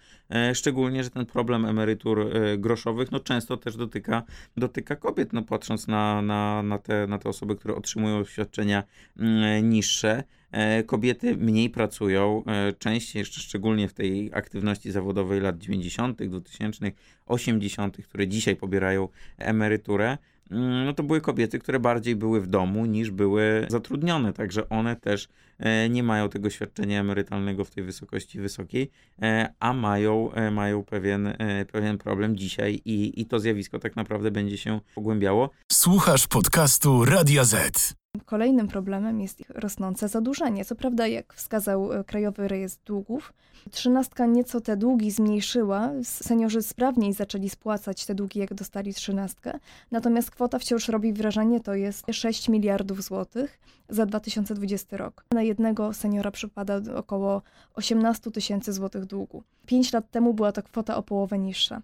Szczególnie, 0.54 1.04
że 1.04 1.10
ten 1.10 1.26
problem 1.26 1.64
emerytur 1.64 2.30
groszowych 2.58 3.12
no 3.12 3.20
często 3.20 3.56
też 3.56 3.76
dotyka, 3.76 4.22
dotyka 4.56 4.96
kobiet 4.96 5.17
kobiet, 5.18 5.32
no 5.32 5.42
patrząc 5.42 5.86
na, 5.86 6.22
na, 6.22 6.62
na, 6.62 6.78
te, 6.78 7.06
na 7.06 7.18
te 7.18 7.28
osoby, 7.28 7.56
które 7.56 7.74
otrzymują 7.74 8.24
świadczenia 8.24 8.82
mm, 9.16 9.70
niższe, 9.70 10.24
e, 10.50 10.82
kobiety 10.82 11.36
mniej 11.36 11.70
pracują, 11.70 12.44
e, 12.46 12.72
częściej 12.72 13.20
jeszcze 13.20 13.40
szczególnie 13.40 13.88
w 13.88 13.92
tej 13.92 14.30
aktywności 14.34 14.90
zawodowej 14.90 15.40
lat 15.40 15.58
90., 15.58 16.22
2000., 16.22 16.92
80., 17.26 17.96
które 17.96 18.28
dzisiaj 18.28 18.56
pobierają 18.56 19.08
emeryturę, 19.38 20.18
no 20.50 20.92
to 20.92 21.02
były 21.02 21.20
kobiety, 21.20 21.58
które 21.58 21.80
bardziej 21.80 22.16
były 22.16 22.40
w 22.40 22.46
domu 22.46 22.86
niż 22.86 23.10
były 23.10 23.66
zatrudnione, 23.68 24.32
także 24.32 24.68
one 24.68 24.96
też 24.96 25.28
e, 25.58 25.88
nie 25.88 26.02
mają 26.02 26.28
tego 26.28 26.50
świadczenia 26.50 27.00
emerytalnego 27.00 27.64
w 27.64 27.70
tej 27.70 27.84
wysokości 27.84 28.40
wysokiej, 28.40 28.90
e, 29.22 29.54
a 29.60 29.72
mają, 29.72 30.32
e, 30.32 30.50
mają 30.50 30.84
pewien, 30.84 31.34
pewien 31.72 31.98
problem 31.98 32.36
dzisiaj 32.36 32.80
i, 32.84 33.20
i 33.20 33.26
to 33.26 33.40
zjawisko 33.40 33.78
tak 33.78 33.96
naprawdę 33.96 34.30
będzie 34.30 34.58
się 34.58 34.80
pogłębiało. 34.94 35.50
Słuchasz 35.72 36.26
podcastu 36.26 37.04
Radia 37.04 37.44
Z. 37.44 37.94
Kolejnym 38.24 38.68
problemem 38.68 39.20
jest 39.20 39.40
ich 39.40 39.50
rosnące 39.50 40.08
zadłużenie. 40.08 40.64
Co 40.64 40.74
prawda, 40.74 41.06
jak 41.06 41.34
wskazał 41.34 41.92
e, 41.92 42.04
Krajowy 42.04 42.48
Rejestr 42.48 42.84
Długów, 42.84 43.32
trzynastka 43.70 44.26
nieco 44.26 44.60
te 44.60 44.76
długi 44.76 45.10
zmniejszyła, 45.10 45.90
seniorzy 46.02 46.62
sprawniej 46.62 47.12
zaczęli 47.12 47.48
spłacać 47.48 48.06
te 48.06 48.14
długi, 48.14 48.38
jak 48.38 48.54
dostali 48.54 48.94
trzynastkę, 48.94 49.58
natomiast 49.90 50.30
kwota 50.30 50.58
wciąż 50.58 50.88
robi 50.88 51.12
wrażenie, 51.12 51.60
to 51.60 51.74
jest 51.74 52.06
6 52.12 52.48
miliardów 52.48 53.02
złotych 53.02 53.58
za 53.88 54.06
2020 54.06 54.96
rok. 54.96 55.24
Na 55.32 55.42
jednego 55.42 55.92
seniora 55.92 56.30
przypada 56.30 56.80
około 56.96 57.42
18 57.74 58.30
tysięcy 58.30 58.72
złotych 58.72 59.04
długu. 59.04 59.42
Pięć 59.66 59.92
lat 59.92 60.10
temu 60.10 60.34
była 60.34 60.52
to 60.52 60.62
kwota 60.62 60.96
o 60.96 61.02
połowę 61.02 61.38
niższa. 61.38 61.82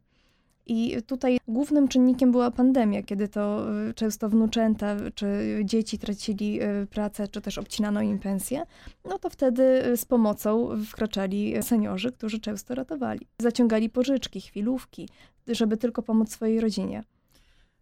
I 0.66 1.02
tutaj 1.06 1.38
głównym 1.48 1.88
czynnikiem 1.88 2.32
była 2.32 2.50
pandemia, 2.50 3.02
kiedy 3.02 3.28
to 3.28 3.66
y, 3.90 3.94
często 3.94 4.28
wnuczęta 4.28 4.96
czy 5.14 5.60
dzieci 5.64 5.98
tracili 5.98 6.62
y, 6.62 6.86
pracę, 6.86 7.28
czy 7.28 7.40
też 7.40 7.58
obcinano 7.58 8.02
im 8.02 8.18
pensję. 8.18 8.62
No 9.04 9.18
to 9.18 9.30
wtedy 9.30 9.86
y, 9.86 9.96
z 9.96 10.04
pomocą 10.04 10.70
wkraczali 10.86 11.62
seniorzy, 11.62 12.12
którzy 12.12 12.40
często 12.40 12.74
ratowali. 12.74 13.26
Zaciągali 13.38 13.90
pożyczki, 13.90 14.40
chwilówki, 14.40 15.08
żeby 15.48 15.76
tylko 15.76 16.02
pomóc 16.02 16.30
swojej 16.32 16.60
rodzinie. 16.60 17.02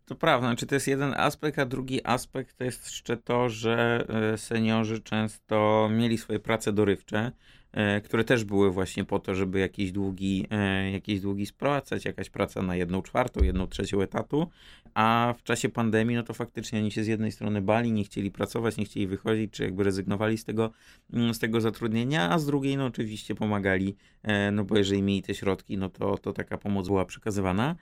To 0.06 0.14
prawda, 0.14 0.46
znaczy 0.46 0.66
to 0.66 0.74
jest 0.74 0.86
jeden 0.86 1.14
aspekt, 1.14 1.58
a 1.58 1.66
drugi 1.66 2.06
aspekt 2.06 2.56
to 2.56 2.64
jest 2.64 2.84
jeszcze 2.84 3.16
to, 3.16 3.48
że 3.48 4.06
seniorzy 4.36 5.00
często 5.00 5.88
mieli 5.92 6.18
swoje 6.18 6.38
prace 6.38 6.72
dorywcze 6.72 7.32
które 8.04 8.24
też 8.24 8.44
były 8.44 8.70
właśnie 8.70 9.04
po 9.04 9.18
to, 9.18 9.34
żeby 9.34 9.58
jakieś 9.58 9.92
długi, 9.92 10.46
e, 10.50 10.90
jakieś 10.90 11.20
długi 11.20 11.46
spłacać, 11.46 12.04
jakaś 12.04 12.30
praca 12.30 12.62
na 12.62 12.76
jedną 12.76 13.02
czwartą, 13.02 13.44
jedną 13.44 13.66
trzecią 13.66 14.00
etatu, 14.00 14.46
a 14.94 15.34
w 15.38 15.42
czasie 15.42 15.68
pandemii, 15.68 16.16
no 16.16 16.22
to 16.22 16.34
faktycznie 16.34 16.78
oni 16.78 16.90
się 16.90 17.04
z 17.04 17.06
jednej 17.06 17.32
strony 17.32 17.62
bali, 17.62 17.92
nie 17.92 18.04
chcieli 18.04 18.30
pracować, 18.30 18.76
nie 18.76 18.84
chcieli 18.84 19.06
wychodzić, 19.06 19.52
czy 19.52 19.62
jakby 19.62 19.84
rezygnowali 19.84 20.38
z 20.38 20.44
tego, 20.44 20.70
mm, 21.12 21.34
z 21.34 21.38
tego 21.38 21.60
zatrudnienia, 21.60 22.30
a 22.30 22.38
z 22.38 22.46
drugiej, 22.46 22.76
no 22.76 22.86
oczywiście 22.86 23.34
pomagali, 23.34 23.96
e, 24.22 24.50
no 24.50 24.64
bo 24.64 24.76
jeżeli 24.76 25.02
mieli 25.02 25.22
te 25.22 25.34
środki, 25.34 25.78
no 25.78 25.88
to, 25.88 26.18
to 26.18 26.32
taka 26.32 26.58
pomoc 26.58 26.86
była 26.86 27.04
przekazywana. 27.04 27.76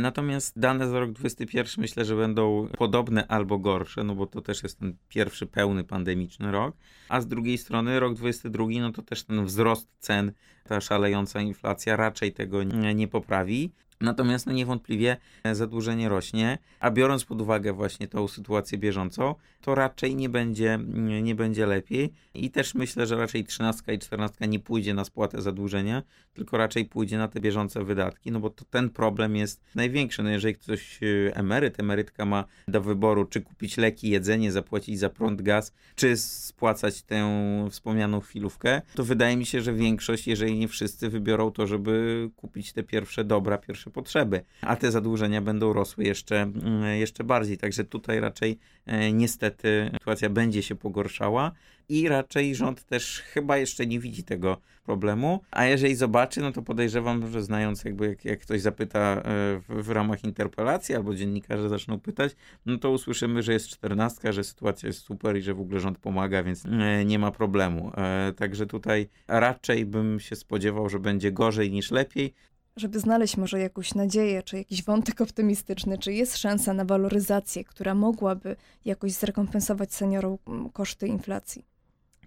Natomiast 0.00 0.58
dane 0.58 0.88
za 0.88 1.00
rok 1.00 1.12
2021 1.12 1.82
myślę, 1.82 2.04
że 2.04 2.16
będą 2.16 2.68
podobne 2.78 3.26
albo 3.26 3.58
gorsze, 3.58 4.04
no 4.04 4.14
bo 4.14 4.26
to 4.26 4.40
też 4.40 4.62
jest 4.62 4.78
ten 4.78 4.96
pierwszy 5.08 5.46
pełny 5.46 5.84
pandemiczny 5.84 6.52
rok, 6.52 6.76
a 7.08 7.20
z 7.20 7.26
drugiej 7.26 7.58
strony 7.58 8.00
rok 8.00 8.14
2022, 8.14 8.80
no 8.80 8.92
to 8.92 9.02
też 9.02 9.24
wzrost 9.40 9.88
cen, 9.98 10.32
ta 10.64 10.80
szalejąca 10.80 11.40
inflacja 11.40 11.96
raczej 11.96 12.32
tego 12.32 12.62
nie, 12.62 12.94
poprawi. 13.08 13.72
Natomiast 14.02 14.46
no 14.46 14.52
niewątpliwie 14.52 15.16
zadłużenie 15.52 16.08
rośnie, 16.08 16.58
a 16.80 16.90
biorąc 16.90 17.24
pod 17.24 17.40
uwagę 17.40 17.72
właśnie 17.72 18.08
tą 18.08 18.28
sytuację 18.28 18.78
bieżącą, 18.78 19.34
to 19.60 19.74
raczej 19.74 20.16
nie 20.16 20.28
będzie, 20.28 20.78
nie 21.22 21.34
będzie 21.34 21.66
lepiej. 21.66 22.12
I 22.34 22.50
też 22.50 22.74
myślę, 22.74 23.06
że 23.06 23.16
raczej 23.16 23.44
13 23.44 23.94
i 23.94 23.98
14 23.98 24.48
nie 24.48 24.58
pójdzie 24.58 24.94
na 24.94 25.04
spłatę 25.04 25.42
zadłużenia, 25.42 26.02
tylko 26.34 26.56
raczej 26.56 26.84
pójdzie 26.84 27.18
na 27.18 27.28
te 27.28 27.40
bieżące 27.40 27.84
wydatki, 27.84 28.30
no 28.30 28.40
bo 28.40 28.50
to 28.50 28.64
ten 28.64 28.90
problem 28.90 29.36
jest 29.36 29.60
największy. 29.74 30.22
No 30.22 30.30
jeżeli 30.30 30.54
ktoś 30.54 31.02
y, 31.02 31.32
emeryt, 31.34 31.80
emerytka 31.80 32.24
ma 32.24 32.44
do 32.68 32.80
wyboru, 32.80 33.24
czy 33.24 33.40
kupić 33.40 33.76
leki, 33.76 34.10
jedzenie, 34.10 34.52
zapłacić 34.52 34.98
za 34.98 35.10
prąd, 35.10 35.42
gaz, 35.42 35.72
czy 35.94 36.16
spłacać 36.16 37.02
tę 37.02 37.22
wspomnianą 37.70 38.20
chwilówkę, 38.20 38.82
to 38.94 39.04
wydaje 39.04 39.36
mi 39.36 39.46
się, 39.46 39.60
że 39.60 39.72
większość, 39.72 40.26
jeżeli 40.26 40.58
nie 40.58 40.68
wszyscy, 40.68 41.08
wybiorą 41.08 41.50
to, 41.50 41.66
żeby 41.66 42.30
kupić 42.36 42.72
te 42.72 42.82
pierwsze 42.82 43.24
dobra, 43.24 43.58
pierwsze 43.58 43.90
potrzeby, 43.92 44.44
a 44.60 44.76
te 44.76 44.90
zadłużenia 44.90 45.40
będą 45.40 45.72
rosły 45.72 46.04
jeszcze, 46.04 46.42
mm, 46.42 46.84
jeszcze 46.98 47.24
bardziej. 47.24 47.58
Także 47.58 47.84
tutaj 47.84 48.20
raczej 48.20 48.58
e, 48.86 49.12
niestety 49.12 49.90
sytuacja 49.92 50.30
będzie 50.30 50.62
się 50.62 50.74
pogorszała 50.74 51.52
i 51.88 52.08
raczej 52.08 52.54
rząd 52.54 52.84
też 52.84 53.20
chyba 53.20 53.56
jeszcze 53.56 53.86
nie 53.86 54.00
widzi 54.00 54.24
tego 54.24 54.56
problemu, 54.84 55.40
a 55.50 55.64
jeżeli 55.64 55.94
zobaczy, 55.94 56.40
no 56.40 56.52
to 56.52 56.62
podejrzewam, 56.62 57.30
że 57.30 57.42
znając 57.42 57.84
jakby 57.84 58.06
jak, 58.06 58.24
jak 58.24 58.40
ktoś 58.40 58.60
zapyta 58.60 58.98
e, 58.98 59.22
w, 59.58 59.64
w 59.68 59.90
ramach 59.90 60.24
interpelacji 60.24 60.94
albo 60.94 61.14
dziennikarze 61.14 61.68
zaczną 61.68 62.00
pytać, 62.00 62.36
no 62.66 62.78
to 62.78 62.90
usłyszymy, 62.90 63.42
że 63.42 63.52
jest 63.52 63.68
czternastka, 63.68 64.32
że 64.32 64.44
sytuacja 64.44 64.86
jest 64.86 65.00
super 65.00 65.36
i 65.36 65.42
że 65.42 65.54
w 65.54 65.60
ogóle 65.60 65.80
rząd 65.80 65.98
pomaga, 65.98 66.42
więc 66.42 66.66
e, 66.66 67.04
nie 67.04 67.18
ma 67.18 67.30
problemu. 67.30 67.92
Także 68.36 68.66
tutaj 68.66 69.08
raczej 69.28 69.86
bym 69.86 70.20
się 70.20 70.36
spodziewał, 70.36 70.88
że 70.88 70.98
będzie 70.98 71.32
gorzej 71.32 71.70
niż 71.70 71.90
lepiej 71.90 72.34
żeby 72.76 73.00
znaleźć 73.00 73.36
może 73.36 73.60
jakąś 73.60 73.94
nadzieję, 73.94 74.42
czy 74.42 74.56
jakiś 74.56 74.84
wątek 74.84 75.20
optymistyczny, 75.20 75.98
czy 75.98 76.12
jest 76.12 76.36
szansa 76.36 76.74
na 76.74 76.84
waloryzację, 76.84 77.64
która 77.64 77.94
mogłaby 77.94 78.56
jakoś 78.84 79.12
zrekompensować 79.12 79.94
seniorom 79.94 80.38
koszty 80.72 81.06
inflacji? 81.06 81.64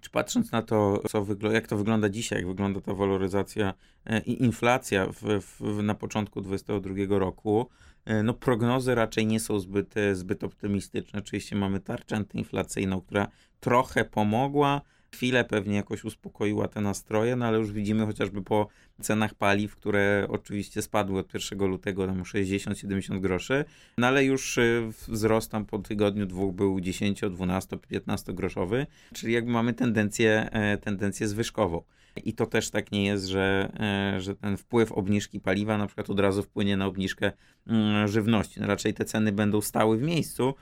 Czy 0.00 0.10
patrząc 0.10 0.52
na 0.52 0.62
to, 0.62 1.02
co 1.08 1.26
jak 1.52 1.66
to 1.66 1.76
wygląda 1.76 2.08
dzisiaj, 2.08 2.38
jak 2.38 2.48
wygląda 2.48 2.80
ta 2.80 2.94
waloryzacja 2.94 3.74
e, 4.06 4.20
i 4.20 4.42
inflacja 4.42 5.06
w, 5.06 5.40
w, 5.40 5.82
na 5.82 5.94
początku 5.94 6.40
2022 6.40 7.18
roku, 7.18 7.66
e, 8.04 8.22
no 8.22 8.34
prognozy 8.34 8.94
raczej 8.94 9.26
nie 9.26 9.40
są 9.40 9.58
zbyt, 9.58 9.94
zbyt 10.12 10.44
optymistyczne. 10.44 11.18
Oczywiście 11.18 11.56
mamy 11.56 11.80
tarczę 11.80 12.16
antyinflacyjną, 12.16 13.00
która 13.00 13.28
trochę 13.60 14.04
pomogła, 14.04 14.80
chwilę 15.16 15.44
pewnie 15.44 15.76
jakoś 15.76 16.04
uspokoiła 16.04 16.68
te 16.68 16.80
nastroje, 16.80 17.36
no 17.36 17.46
ale 17.46 17.58
już 17.58 17.72
widzimy 17.72 18.06
chociażby 18.06 18.42
po 18.42 18.68
cenach 19.00 19.34
paliw, 19.34 19.76
które 19.76 20.26
oczywiście 20.28 20.82
spadły 20.82 21.20
od 21.20 21.34
1 21.34 21.68
lutego 21.68 22.06
tam 22.06 22.22
60-70 22.22 23.20
groszy, 23.20 23.64
no 23.98 24.06
ale 24.06 24.24
już 24.24 24.58
y, 24.58 24.92
wzrost 25.08 25.50
tam 25.50 25.64
po 25.64 25.78
tygodniu 25.78 26.26
dwóch 26.26 26.54
był 26.54 26.80
10, 26.80 27.20
12, 27.30 27.76
15 27.76 28.32
groszowy, 28.32 28.86
czyli 29.14 29.32
jakby 29.32 29.50
mamy 29.50 29.74
tendencję, 29.74 30.48
e, 30.52 30.78
tendencję 30.78 31.28
zwyżkową. 31.28 31.82
I 32.24 32.32
to 32.32 32.46
też 32.46 32.70
tak 32.70 32.92
nie 32.92 33.04
jest, 33.04 33.26
że, 33.26 33.72
e, 33.80 34.20
że 34.20 34.34
ten 34.34 34.56
wpływ 34.56 34.92
obniżki 34.92 35.40
paliwa 35.40 35.78
na 35.78 35.86
przykład 35.86 36.10
od 36.10 36.20
razu 36.20 36.42
wpłynie 36.42 36.76
na 36.76 36.86
obniżkę 36.86 37.32
mm, 37.66 38.08
żywności. 38.08 38.60
No 38.60 38.66
raczej 38.66 38.94
te 38.94 39.04
ceny 39.04 39.32
będą 39.32 39.60
stały 39.60 39.98
w 39.98 40.02
miejscu 40.02 40.54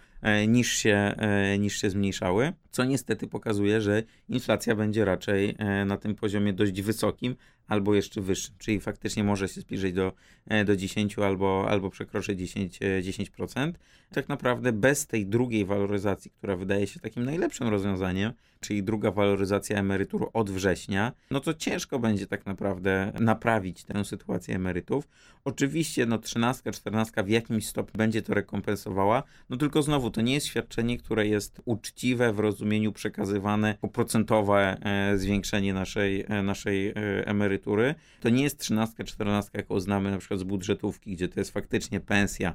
niż 0.49 0.73
się, 0.73 1.15
niż 1.59 1.81
się 1.81 1.91
zmniejszały, 1.91 2.53
co 2.71 2.85
niestety 2.85 3.27
pokazuje, 3.27 3.81
że 3.81 4.03
inflacja 4.29 4.77
będzie 4.77 5.05
raczej 5.05 5.57
na 5.87 5.97
tym 5.97 6.15
poziomie 6.15 6.53
dość 6.53 6.83
wysokim, 6.83 7.37
albo 7.69 7.95
jeszcze 7.95 8.21
wyższym, 8.21 8.55
czyli 8.59 8.81
faktycznie 8.81 9.25
może 9.25 9.49
się 9.49 9.61
zbliżyć 9.61 9.93
do, 9.93 10.13
e, 10.47 10.65
do 10.65 10.77
10 10.77 11.19
albo, 11.19 11.67
albo 11.69 11.91
przekroczyć 11.91 12.39
10, 12.39 12.79
10%. 13.03 13.73
Tak 14.11 14.29
naprawdę 14.29 14.73
bez 14.73 15.07
tej 15.07 15.27
drugiej 15.27 15.65
waloryzacji, 15.65 16.31
która 16.31 16.57
wydaje 16.57 16.87
się 16.87 17.01
takim 17.01 17.25
najlepszym 17.25 17.69
rozwiązaniem, 17.69 18.33
czyli 18.61 18.83
druga 18.83 19.11
waloryzacja 19.11 19.79
emerytur 19.79 20.31
od 20.33 20.51
września, 20.51 21.13
no 21.31 21.41
to 21.41 21.55
ciężko 21.55 21.99
będzie 21.99 22.27
tak 22.27 22.47
naprawdę 22.47 23.13
naprawić 23.21 23.85
tę 23.85 24.05
sytuację 24.05 24.55
emerytów. 24.55 25.09
Oczywiście, 25.45 26.07
no 26.07 26.19
13, 26.19 26.73
14 26.73 27.25
w 27.25 27.29
jakimś 27.29 27.67
stopniu 27.67 27.99
będzie 27.99 28.23
to 28.23 28.35
rekompensowała, 28.35 29.23
no 29.51 29.57
tylko 29.57 29.83
znowu 29.83 30.11
to 30.11 30.21
nie 30.21 30.35
jest 30.35 30.47
świadczenie, 30.47 30.99
które 30.99 31.27
jest 31.27 31.61
uczciwe 31.65 32.33
w 32.33 32.39
rozumieniu 32.39 32.93
przekazywane 32.93 33.75
po 33.81 33.89
procentowe 33.89 34.77
e, 34.81 35.19
zwiększenie 35.19 35.75
naszej, 35.75 36.25
e, 36.29 36.43
naszej 36.43 36.89
e, 36.89 36.95
emerytury. 37.55 37.95
To 38.21 38.29
nie 38.29 38.43
jest 38.43 38.59
13, 38.59 39.05
14, 39.05 39.51
jaką 39.55 39.81
znamy 39.81 40.11
na 40.11 40.19
przykład 40.19 40.41
z 40.41 40.43
budżetówki, 40.43 41.13
gdzie 41.13 41.29
to 41.29 41.41
jest 41.41 41.51
faktycznie 41.51 42.01
pensja, 42.01 42.55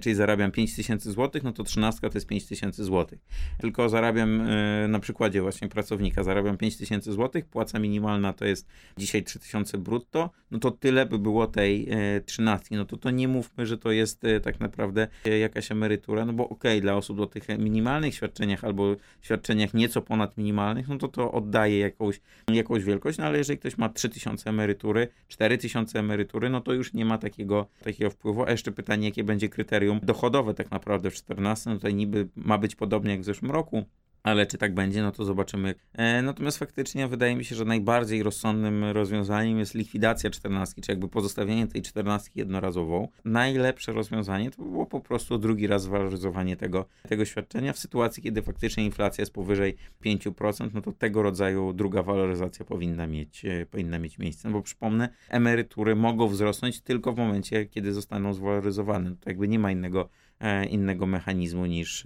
czyli 0.00 0.14
zarabiam 0.14 0.50
5000 0.50 1.12
zł, 1.12 1.40
no 1.44 1.52
to 1.52 1.64
13 1.64 2.10
to 2.10 2.16
jest 2.16 2.26
5000 2.26 2.84
zł. 2.84 3.18
Tylko 3.60 3.88
zarabiam 3.88 4.48
na 4.88 4.98
przykładzie 4.98 5.42
właśnie 5.42 5.68
pracownika, 5.68 6.22
zarabiam 6.22 6.56
5000 6.56 7.12
zł, 7.12 7.42
płaca 7.50 7.78
minimalna 7.78 8.32
to 8.32 8.44
jest 8.44 8.66
dzisiaj 8.98 9.24
3000 9.24 9.78
brutto, 9.78 10.30
no 10.50 10.58
to 10.58 10.70
tyle 10.70 11.06
by 11.06 11.18
było 11.18 11.46
tej 11.46 11.88
e, 11.90 12.20
trzynastki. 12.20 12.74
No 12.74 12.84
to 12.84 12.96
to 12.96 13.10
nie 13.10 13.28
mówmy, 13.28 13.66
że 13.66 13.78
to 13.78 13.90
jest 13.90 14.24
e, 14.24 14.40
tak 14.40 14.60
naprawdę 14.60 15.08
e, 15.24 15.38
jakaś 15.38 15.70
emerytura, 15.72 16.24
no 16.24 16.32
bo 16.32 16.48
okej, 16.48 16.72
okay, 16.72 16.80
dla 16.80 16.96
osób 16.96 17.20
o 17.20 17.26
tych 17.26 17.48
minimalnych 17.58 18.14
świadczeniach 18.14 18.64
albo 18.64 18.96
świadczeniach 19.22 19.74
nieco 19.74 20.02
ponad 20.02 20.36
minimalnych, 20.36 20.88
no 20.88 20.98
to 20.98 21.08
to 21.08 21.32
oddaje 21.32 21.78
jakąś, 21.78 22.20
jakąś 22.52 22.84
wielkość, 22.84 23.18
no 23.18 23.24
ale 23.24 23.38
jeżeli 23.38 23.58
ktoś 23.58 23.78
ma 23.78 23.88
3000 23.88 24.35
emerytury, 24.46 25.08
4000 25.28 25.98
emerytury, 25.98 26.50
no 26.50 26.60
to 26.60 26.72
już 26.72 26.92
nie 26.92 27.04
ma 27.04 27.18
takiego, 27.18 27.66
takiego 27.84 28.10
wpływu. 28.10 28.44
A 28.44 28.50
jeszcze 28.50 28.72
pytanie, 28.72 29.08
jakie 29.08 29.24
będzie 29.24 29.48
kryterium 29.48 30.00
dochodowe 30.02 30.54
tak 30.54 30.70
naprawdę 30.70 31.10
w 31.10 31.14
14, 31.14 31.70
no 31.70 31.76
tutaj 31.76 31.94
niby 31.94 32.28
ma 32.36 32.58
być 32.58 32.76
podobnie 32.76 33.10
jak 33.10 33.20
w 33.20 33.24
zeszłym 33.24 33.50
roku, 33.50 33.84
ale 34.26 34.46
czy 34.46 34.58
tak 34.58 34.74
będzie, 34.74 35.02
no 35.02 35.12
to 35.12 35.24
zobaczymy. 35.24 35.74
E, 35.92 36.22
natomiast 36.22 36.58
faktycznie 36.58 37.08
wydaje 37.08 37.36
mi 37.36 37.44
się, 37.44 37.54
że 37.54 37.64
najbardziej 37.64 38.22
rozsądnym 38.22 38.84
rozwiązaniem 38.84 39.58
jest 39.58 39.74
likwidacja 39.74 40.30
czternastki, 40.30 40.82
czy 40.82 40.92
jakby 40.92 41.08
pozostawienie 41.08 41.66
tej 41.66 41.82
czternastki 41.82 42.38
jednorazową. 42.38 43.08
Najlepsze 43.24 43.92
rozwiązanie 43.92 44.50
to 44.50 44.62
było 44.62 44.86
po 44.86 45.00
prostu 45.00 45.38
drugi 45.38 45.66
raz 45.66 45.86
waloryzowanie 45.86 46.56
tego, 46.56 46.86
tego 47.08 47.24
świadczenia. 47.24 47.72
W 47.72 47.78
sytuacji, 47.78 48.22
kiedy 48.22 48.42
faktycznie 48.42 48.84
inflacja 48.84 49.22
jest 49.22 49.32
powyżej 49.32 49.76
5%, 50.04 50.70
no 50.74 50.80
to 50.80 50.92
tego 50.92 51.22
rodzaju 51.22 51.72
druga 51.72 52.02
waloryzacja 52.02 52.64
powinna 52.64 53.06
mieć, 53.06 53.44
e, 53.44 53.66
powinna 53.66 53.98
mieć 53.98 54.18
miejsce. 54.18 54.48
No 54.48 54.54
bo 54.54 54.62
przypomnę, 54.62 55.08
emerytury 55.28 55.96
mogą 55.96 56.28
wzrosnąć 56.28 56.80
tylko 56.80 57.12
w 57.12 57.16
momencie, 57.16 57.66
kiedy 57.66 57.92
zostaną 57.92 58.34
zwaloryzowane. 58.34 59.16
To 59.20 59.30
jakby 59.30 59.48
nie 59.48 59.58
ma 59.58 59.70
innego, 59.70 60.08
e, 60.40 60.66
innego 60.66 61.06
mechanizmu 61.06 61.66
niż, 61.66 62.04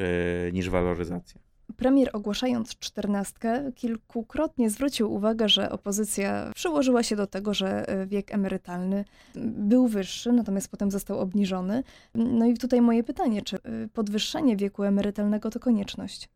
niż 0.53 0.71
waloryzacja. 0.71 1.50
Premier 1.77 2.11
ogłaszając 2.13 2.79
czternastkę 2.79 3.73
kilkukrotnie 3.73 4.71
zwrócił 4.71 5.13
uwagę, 5.13 5.49
że 5.49 5.71
opozycja 5.71 6.51
przyłożyła 6.55 7.03
się 7.03 7.17
do 7.17 7.27
tego, 7.27 7.55
że 7.55 7.89
e, 7.89 8.07
wiek 8.07 8.35
emerytalny 8.35 9.05
był 9.35 9.89
wyższy, 9.89 10.33
natomiast 10.33 10.69
potem 10.69 10.91
został 10.91 11.19
obniżony. 11.19 11.83
No 12.15 12.47
i 12.47 12.55
tutaj 12.55 12.81
moje 12.81 13.05
pytanie, 13.05 13.43
czy 13.43 13.57
e, 13.57 13.89
podwyższenie 13.93 14.57
wieku 14.57 14.85
emerytalnego 14.85 15.51
to 15.51 15.61
konieczność? 15.61 16.29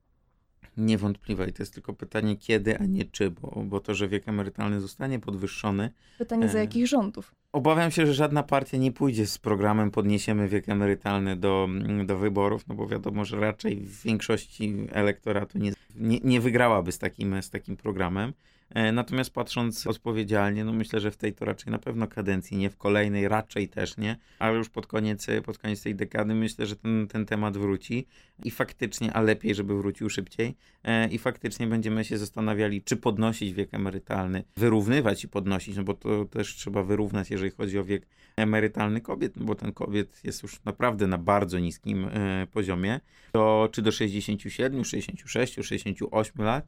Niewątpliwe 0.76 1.48
i 1.48 1.52
to 1.52 1.62
jest 1.62 1.74
tylko 1.74 1.92
pytanie 1.92 2.36
kiedy, 2.36 2.78
a 2.78 2.84
nie 2.84 3.04
czy, 3.04 3.30
bo, 3.30 3.62
bo 3.66 3.80
to, 3.80 3.94
że 3.94 4.08
wiek 4.08 4.28
emerytalny 4.28 4.80
zostanie 4.80 5.18
podwyższony. 5.18 5.90
Pytanie 6.18 6.48
za 6.48 6.58
e, 6.58 6.60
jakich 6.60 6.86
rządów? 6.86 7.34
Obawiam 7.54 7.90
się, 7.90 8.06
że 8.06 8.14
żadna 8.14 8.42
partia 8.42 8.76
nie 8.76 8.92
pójdzie 8.92 9.26
z 9.26 9.38
programem 9.38 9.90
podniesiemy 9.90 10.48
wiek 10.48 10.68
emerytalny 10.68 11.36
do, 11.36 11.68
do 12.04 12.18
wyborów, 12.18 12.68
no 12.68 12.74
bo 12.74 12.86
wiadomo, 12.86 13.24
że 13.24 13.40
raczej 13.40 13.76
w 13.76 14.02
większości 14.02 14.76
elektoratu 14.92 15.58
nie, 15.58 15.72
nie, 15.96 16.20
nie 16.24 16.40
wygrałaby 16.40 16.92
z 16.92 16.98
takim, 16.98 17.42
z 17.42 17.50
takim 17.50 17.76
programem. 17.76 18.32
E, 18.70 18.92
natomiast 18.92 19.30
patrząc 19.30 19.86
odpowiedzialnie, 19.86 20.64
no 20.64 20.72
myślę, 20.72 21.00
że 21.00 21.10
w 21.10 21.16
tej 21.16 21.32
to 21.32 21.44
raczej 21.44 21.72
na 21.72 21.78
pewno 21.78 22.06
kadencji, 22.06 22.56
nie 22.56 22.70
w 22.70 22.76
kolejnej 22.76 23.28
raczej 23.28 23.68
też 23.68 23.96
nie, 23.96 24.16
ale 24.38 24.58
już 24.58 24.68
pod 24.68 24.86
koniec, 24.86 25.26
pod 25.44 25.58
koniec 25.58 25.82
tej 25.82 25.94
dekady 25.94 26.34
myślę, 26.34 26.66
że 26.66 26.76
ten, 26.76 27.06
ten 27.08 27.26
temat 27.26 27.56
wróci 27.56 28.06
i 28.44 28.50
faktycznie, 28.50 29.12
a 29.12 29.20
lepiej, 29.20 29.54
żeby 29.54 29.76
wrócił 29.76 30.10
szybciej 30.10 30.54
e, 30.84 31.08
i 31.08 31.18
faktycznie 31.18 31.66
będziemy 31.66 32.04
się 32.04 32.18
zastanawiali, 32.18 32.82
czy 32.82 32.96
podnosić 32.96 33.52
wiek 33.52 33.74
emerytalny, 33.74 34.44
wyrównywać 34.56 35.24
i 35.24 35.28
podnosić, 35.28 35.76
no 35.76 35.84
bo 35.84 35.94
to 35.94 36.24
też 36.24 36.54
trzeba 36.54 36.82
wyrównać, 36.82 37.30
jeżeli 37.30 37.43
chodzi 37.50 37.78
o 37.78 37.84
wiek 37.84 38.06
emerytalny 38.36 39.00
kobiet, 39.00 39.36
no 39.36 39.44
bo 39.44 39.54
ten 39.54 39.72
kobiet 39.72 40.20
jest 40.24 40.42
już 40.42 40.64
naprawdę 40.64 41.06
na 41.06 41.18
bardzo 41.18 41.58
niskim 41.58 42.04
e, 42.04 42.46
poziomie, 42.52 43.00
to 43.32 43.68
czy 43.72 43.82
do 43.82 43.92
67, 43.92 44.84
66, 44.84 45.54
68 45.62 46.44
lat 46.44 46.66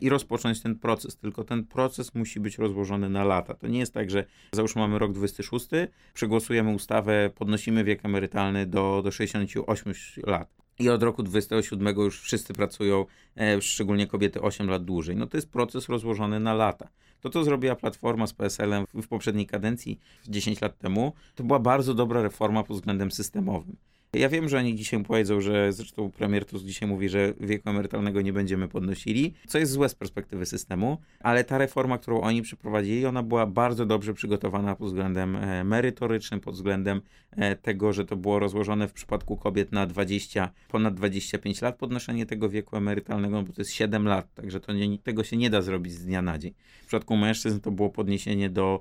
i 0.00 0.08
rozpocząć 0.08 0.62
ten 0.62 0.78
proces 0.78 1.16
tylko 1.16 1.44
ten 1.44 1.64
proces 1.64 2.14
musi 2.14 2.40
być 2.40 2.58
rozłożony 2.58 3.08
na 3.10 3.24
lata. 3.24 3.54
To 3.54 3.68
nie 3.68 3.78
jest 3.78 3.94
tak, 3.94 4.10
że 4.10 4.24
załóżmy 4.52 4.80
mamy 4.80 4.98
rok 4.98 5.12
26, 5.12 5.66
przegłosujemy 6.14 6.70
ustawę, 6.74 7.30
podnosimy 7.34 7.84
wiek 7.84 8.04
emerytalny 8.04 8.66
do, 8.66 9.00
do 9.04 9.10
68 9.10 9.92
lat. 10.26 10.65
I 10.78 10.88
od 10.88 11.02
roku 11.02 11.22
27 11.22 11.96
już 11.96 12.20
wszyscy 12.20 12.54
pracują, 12.54 13.06
e, 13.36 13.62
szczególnie 13.62 14.06
kobiety, 14.06 14.40
8 14.40 14.70
lat 14.70 14.84
dłużej. 14.84 15.16
No 15.16 15.26
to 15.26 15.36
jest 15.36 15.50
proces 15.50 15.88
rozłożony 15.88 16.40
na 16.40 16.54
lata. 16.54 16.88
To, 17.20 17.30
co 17.30 17.44
zrobiła 17.44 17.74
Platforma 17.74 18.26
z 18.26 18.32
PSL-em 18.32 18.86
w, 18.94 19.02
w 19.02 19.08
poprzedniej 19.08 19.46
kadencji, 19.46 20.00
10 20.28 20.60
lat 20.60 20.78
temu, 20.78 21.12
to 21.34 21.44
była 21.44 21.58
bardzo 21.58 21.94
dobra 21.94 22.22
reforma 22.22 22.62
pod 22.62 22.76
względem 22.76 23.10
systemowym. 23.10 23.76
Ja 24.12 24.28
wiem, 24.28 24.48
że 24.48 24.58
oni 24.58 24.74
dzisiaj 24.74 25.04
powiedzą, 25.04 25.40
że 25.40 25.72
zresztą 25.72 26.10
premier 26.10 26.44
Tusk 26.44 26.64
dzisiaj 26.64 26.88
mówi, 26.88 27.08
że 27.08 27.34
wieku 27.40 27.70
emerytalnego 27.70 28.20
nie 28.20 28.32
będziemy 28.32 28.68
podnosili, 28.68 29.34
co 29.46 29.58
jest 29.58 29.72
złe 29.72 29.88
z 29.88 29.94
perspektywy 29.94 30.46
systemu, 30.46 30.98
ale 31.20 31.44
ta 31.44 31.58
reforma, 31.58 31.98
którą 31.98 32.20
oni 32.20 32.42
przeprowadzili, 32.42 33.06
ona 33.06 33.22
była 33.22 33.46
bardzo 33.46 33.86
dobrze 33.86 34.14
przygotowana 34.14 34.76
pod 34.76 34.86
względem 34.86 35.36
e, 35.36 35.64
merytorycznym, 35.64 36.40
pod 36.40 36.54
względem 36.54 37.00
e, 37.30 37.56
tego, 37.56 37.92
że 37.92 38.04
to 38.04 38.16
było 38.16 38.38
rozłożone 38.38 38.88
w 38.88 38.92
przypadku 38.92 39.36
kobiet 39.36 39.72
na 39.72 39.86
20, 39.86 40.50
ponad 40.68 40.94
25 40.94 41.62
lat 41.62 41.76
podnoszenie 41.76 42.26
tego 42.26 42.48
wieku 42.48 42.76
emerytalnego, 42.76 43.42
bo 43.42 43.52
to 43.52 43.60
jest 43.60 43.72
7 43.72 44.08
lat, 44.08 44.34
także 44.34 44.60
to 44.60 44.72
nie, 44.72 44.98
tego 44.98 45.24
się 45.24 45.36
nie 45.36 45.50
da 45.50 45.62
zrobić 45.62 45.92
z 45.92 46.04
dnia 46.04 46.22
na 46.22 46.38
dzień. 46.38 46.52
W 46.82 46.86
przypadku 46.86 47.16
mężczyzn 47.16 47.60
to 47.60 47.70
było 47.70 47.90
podniesienie 47.90 48.50
do, 48.50 48.80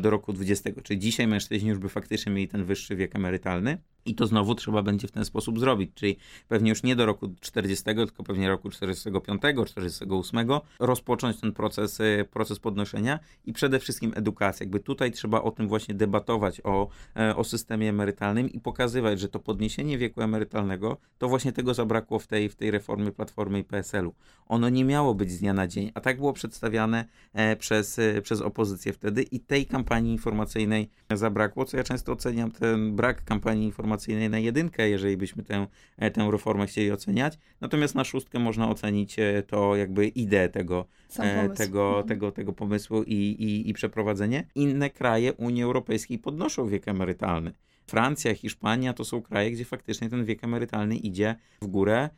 do 0.00 0.10
roku 0.10 0.32
20, 0.32 0.70
czyli 0.82 0.98
dzisiaj 0.98 1.26
mężczyźni 1.26 1.68
już 1.68 1.78
by 1.78 1.88
faktycznie 1.88 2.32
mieli 2.32 2.48
ten 2.48 2.64
wyższy 2.64 2.96
wiek 2.96 3.16
emerytalny. 3.16 3.78
I 4.06 4.14
to 4.14 4.26
znowu 4.26 4.54
trzeba 4.54 4.82
będzie 4.82 5.08
w 5.08 5.12
ten 5.12 5.24
sposób 5.24 5.60
zrobić, 5.60 5.90
czyli 5.94 6.16
pewnie 6.48 6.70
już 6.70 6.82
nie 6.82 6.96
do 6.96 7.06
roku 7.06 7.28
40, 7.40 7.84
tylko 7.84 8.22
pewnie 8.22 8.48
roku 8.48 8.70
45, 8.70 9.42
48 9.66 10.48
rozpocząć 10.78 11.40
ten 11.40 11.52
proces, 11.52 12.00
e, 12.00 12.24
proces 12.24 12.58
podnoszenia 12.58 13.18
i 13.44 13.52
przede 13.52 13.78
wszystkim 13.78 14.12
edukacja. 14.16 14.64
Jakby 14.64 14.80
tutaj 14.80 15.12
trzeba 15.12 15.42
o 15.42 15.50
tym 15.50 15.68
właśnie 15.68 15.94
debatować, 15.94 16.60
o, 16.64 16.88
e, 17.16 17.36
o 17.36 17.44
systemie 17.44 17.88
emerytalnym 17.88 18.50
i 18.50 18.60
pokazywać, 18.60 19.20
że 19.20 19.28
to 19.28 19.40
podniesienie 19.40 19.98
wieku 19.98 20.22
emerytalnego, 20.22 20.96
to 21.18 21.28
właśnie 21.28 21.52
tego 21.52 21.74
zabrakło 21.74 22.18
w 22.18 22.26
tej, 22.26 22.48
w 22.48 22.56
tej 22.56 22.70
reformie 22.70 23.12
Platformy 23.12 23.58
i 23.58 23.64
PSL-u. 23.64 24.14
Ono 24.46 24.68
nie 24.68 24.84
miało 24.84 25.14
być 25.14 25.30
z 25.32 25.38
dnia 25.38 25.52
na 25.52 25.66
dzień, 25.66 25.92
a 25.94 26.00
tak 26.00 26.16
było 26.16 26.32
przedstawiane 26.32 27.04
e, 27.32 27.56
przez, 27.56 28.00
przez 28.22 28.40
opozycję 28.40 28.92
wtedy 28.92 29.22
i 29.22 29.40
tej 29.40 29.65
kampanii 29.66 30.12
informacyjnej 30.12 30.88
zabrakło, 31.14 31.64
co 31.64 31.76
ja 31.76 31.84
często 31.84 32.12
oceniam, 32.12 32.50
ten 32.50 32.96
brak 32.96 33.24
kampanii 33.24 33.66
informacyjnej 33.66 34.30
na 34.30 34.38
jedynkę, 34.38 34.88
jeżeli 34.88 35.16
byśmy 35.16 35.42
tę, 35.42 35.66
e, 35.96 36.10
tę 36.10 36.28
reformę 36.30 36.66
chcieli 36.66 36.92
oceniać. 36.92 37.38
Natomiast 37.60 37.94
na 37.94 38.04
szóstkę 38.04 38.38
można 38.38 38.70
ocenić 38.70 39.18
e, 39.18 39.42
to 39.42 39.76
jakby 39.76 40.06
ideę 40.06 40.48
tego, 40.48 40.86
e, 41.18 41.48
tego, 41.48 41.88
mhm. 41.88 42.08
tego, 42.08 42.32
tego 42.32 42.52
pomysłu 42.52 43.02
i, 43.02 43.14
i, 43.14 43.70
i 43.70 43.72
przeprowadzenie. 43.72 44.46
Inne 44.54 44.90
kraje 44.90 45.32
Unii 45.32 45.62
Europejskiej 45.62 46.18
podnoszą 46.18 46.68
wiek 46.68 46.88
emerytalny. 46.88 47.52
Francja, 47.86 48.34
Hiszpania 48.34 48.92
to 48.92 49.04
są 49.04 49.22
kraje, 49.22 49.50
gdzie 49.50 49.64
faktycznie 49.64 50.10
ten 50.10 50.24
wiek 50.24 50.44
emerytalny 50.44 50.96
idzie 50.96 51.36
w 51.62 51.66
górę 51.66 52.10